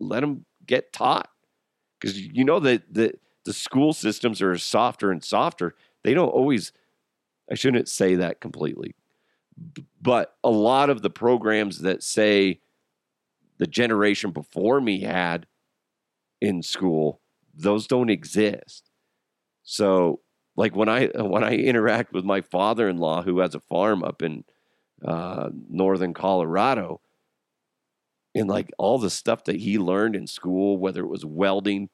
Let 0.00 0.20
them 0.22 0.46
get 0.66 0.92
taught 0.92 1.30
because 2.00 2.20
you 2.20 2.44
know 2.44 2.60
that 2.60 2.92
the 2.92 3.14
the 3.44 3.52
school 3.54 3.92
systems 3.92 4.42
are 4.42 4.58
softer 4.58 5.12
and 5.12 5.24
softer. 5.24 5.74
They 6.04 6.14
don't 6.14 6.28
always. 6.30 6.72
I 7.50 7.56
shouldn't 7.56 7.88
say 7.88 8.16
that 8.16 8.40
completely, 8.40 8.94
but 10.00 10.36
a 10.44 10.50
lot 10.50 10.90
of 10.90 11.02
the 11.02 11.10
programs 11.10 11.80
that 11.80 12.02
say 12.02 12.60
the 13.58 13.66
generation 13.66 14.30
before 14.30 14.80
me 14.80 15.00
had 15.00 15.46
in 16.40 16.62
school, 16.62 17.20
those 17.56 17.86
don't 17.86 18.10
exist. 18.10 18.90
So, 19.62 20.20
like 20.56 20.76
when 20.76 20.88
I 20.88 21.06
when 21.14 21.44
I 21.44 21.54
interact 21.54 22.12
with 22.12 22.24
my 22.24 22.40
father-in-law 22.40 23.22
who 23.22 23.40
has 23.40 23.54
a 23.54 23.60
farm 23.60 24.04
up 24.04 24.22
in 24.22 24.44
uh, 25.04 25.50
northern 25.68 26.14
Colorado. 26.14 27.00
And 28.34 28.48
like 28.48 28.70
all 28.78 28.98
the 28.98 29.10
stuff 29.10 29.44
that 29.44 29.56
he 29.56 29.78
learned 29.78 30.14
in 30.14 30.26
school, 30.26 30.76
whether 30.76 31.02
it 31.02 31.08
was 31.08 31.24
welding, 31.24 31.88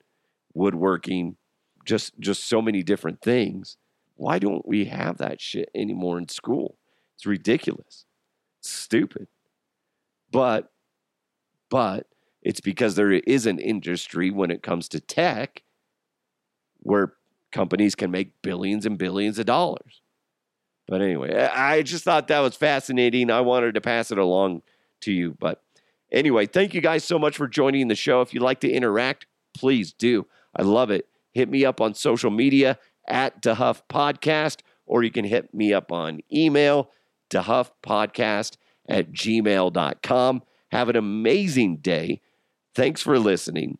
woodworking, 0.55 1.37
just 1.85 2.19
just 2.19 2.45
so 2.45 2.61
many 2.61 2.83
different 2.83 3.21
things. 3.23 3.77
Why 4.17 4.39
don't 4.39 4.67
we 4.67 4.87
have 4.87 5.19
that 5.19 5.41
shit 5.41 5.71
anymore 5.75 6.19
in 6.19 6.29
school? 6.29 6.77
It's 7.15 7.27
ridiculous. 7.27 8.07
It's 8.61 8.71
stupid. 8.71 9.29
But 10.31 10.71
but 11.71 12.07
it's 12.43 12.61
because 12.61 12.95
there 12.97 13.13
is 13.13 13.47
an 13.47 13.59
industry 13.59 14.31
when 14.31 14.51
it 14.51 14.63
comes 14.63 14.89
to 14.89 15.01
tech 15.01 15.63
where 16.81 17.15
companies 17.53 17.95
can 17.95 18.11
make 18.11 18.43
billions 18.43 18.85
and 18.85 18.99
billions 18.99 19.39
of 19.39 19.47
dollars. 19.47 20.03
But 20.89 21.01
anyway, 21.01 21.35
I 21.35 21.83
just 21.83 22.05
thought 22.05 22.29
that 22.29 22.41
was 22.41 22.57
fascinating. 22.57 23.31
I 23.31 23.41
wanted 23.41 23.75
to 23.75 23.81
pass 23.81 24.11
it 24.11 24.19
along 24.19 24.63
to 25.03 25.13
you. 25.13 25.37
But 25.39 25.63
anyway, 26.11 26.47
thank 26.47 26.75
you 26.75 26.81
guys 26.81 27.05
so 27.05 27.19
much 27.19 27.37
for 27.37 27.47
joining 27.47 27.89
the 27.89 27.95
show. 27.95 28.21
If 28.21 28.35
you'd 28.35 28.43
like 28.43 28.61
to 28.61 28.71
interact, 28.71 29.27
please 29.55 29.93
do. 29.93 30.27
I 30.57 30.63
love 30.63 30.91
it. 30.91 31.07
Hit 31.33 31.49
me 31.49 31.65
up 31.65 31.81
on 31.81 31.95
social 31.95 32.31
media 32.31 32.79
at 33.07 33.41
DeHuff 33.41 33.83
Podcast, 33.89 34.59
or 34.87 35.03
you 35.03 35.11
can 35.11 35.25
hit 35.25 35.55
me 35.55 35.73
up 35.73 35.93
on 35.93 36.21
email, 36.33 36.91
DeHuffPodcast 37.31 38.57
at 38.89 39.13
gmail.com. 39.13 40.43
Have 40.73 40.89
an 40.89 40.97
amazing 40.97 41.77
day. 41.77 42.21
Thanks 42.75 43.03
for 43.03 43.19
listening. 43.19 43.79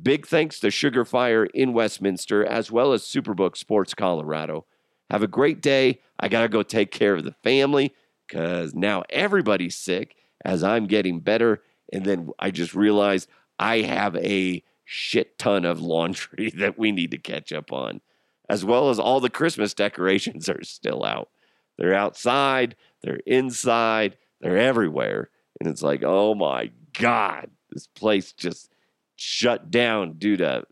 Big 0.00 0.26
thanks 0.26 0.60
to 0.60 0.68
Sugarfire 0.68 1.48
in 1.52 1.72
Westminster, 1.72 2.44
as 2.44 2.70
well 2.70 2.92
as 2.92 3.02
Superbook 3.02 3.56
Sports 3.56 3.94
Colorado. 3.94 4.64
Have 5.10 5.22
a 5.22 5.28
great 5.28 5.60
day. 5.60 6.00
I 6.20 6.28
got 6.28 6.42
to 6.42 6.48
go 6.48 6.62
take 6.62 6.92
care 6.92 7.14
of 7.14 7.24
the 7.24 7.34
family 7.42 7.94
because 8.26 8.74
now 8.74 9.02
everybody's 9.10 9.76
sick 9.76 10.14
as 10.44 10.62
I'm 10.62 10.86
getting 10.86 11.20
better. 11.20 11.62
And 11.92 12.04
then 12.04 12.30
I 12.38 12.50
just 12.50 12.74
realized 12.74 13.28
I 13.58 13.80
have 13.80 14.14
a 14.16 14.62
shit 14.84 15.38
ton 15.38 15.64
of 15.64 15.80
laundry 15.80 16.50
that 16.56 16.78
we 16.78 16.92
need 16.92 17.10
to 17.10 17.18
catch 17.18 17.52
up 17.52 17.72
on, 17.72 18.00
as 18.48 18.64
well 18.64 18.90
as 18.90 19.00
all 19.00 19.18
the 19.18 19.30
Christmas 19.30 19.74
decorations 19.74 20.48
are 20.48 20.62
still 20.62 21.04
out. 21.04 21.28
They're 21.76 21.94
outside, 21.94 22.76
they're 23.02 23.20
inside, 23.26 24.16
they're 24.40 24.58
everywhere. 24.58 25.30
And 25.60 25.68
it's 25.68 25.82
like, 25.82 26.02
oh 26.04 26.34
my 26.34 26.70
God, 26.92 27.50
this 27.70 27.86
place 27.86 28.32
just 28.32 28.72
shut 29.16 29.70
down 29.70 30.14
due 30.14 30.36
to 30.36 30.64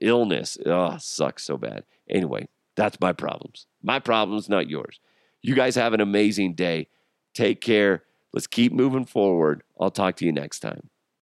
illness. 0.00 0.58
Oh, 0.66 0.96
sucks 0.98 1.44
so 1.44 1.56
bad. 1.56 1.84
Anyway, 2.08 2.48
that's 2.76 3.00
my 3.00 3.12
problems. 3.12 3.66
My 3.82 3.98
problems, 3.98 4.48
not 4.48 4.68
yours. 4.68 5.00
You 5.42 5.54
guys 5.54 5.74
have 5.76 5.94
an 5.94 6.00
amazing 6.00 6.54
day. 6.54 6.88
Take 7.32 7.60
care. 7.60 8.04
Let's 8.32 8.46
keep 8.46 8.72
moving 8.72 9.04
forward. 9.06 9.62
I'll 9.80 9.90
talk 9.90 10.16
to 10.16 10.26
you 10.26 10.32
next 10.32 10.60
time. 10.60 10.89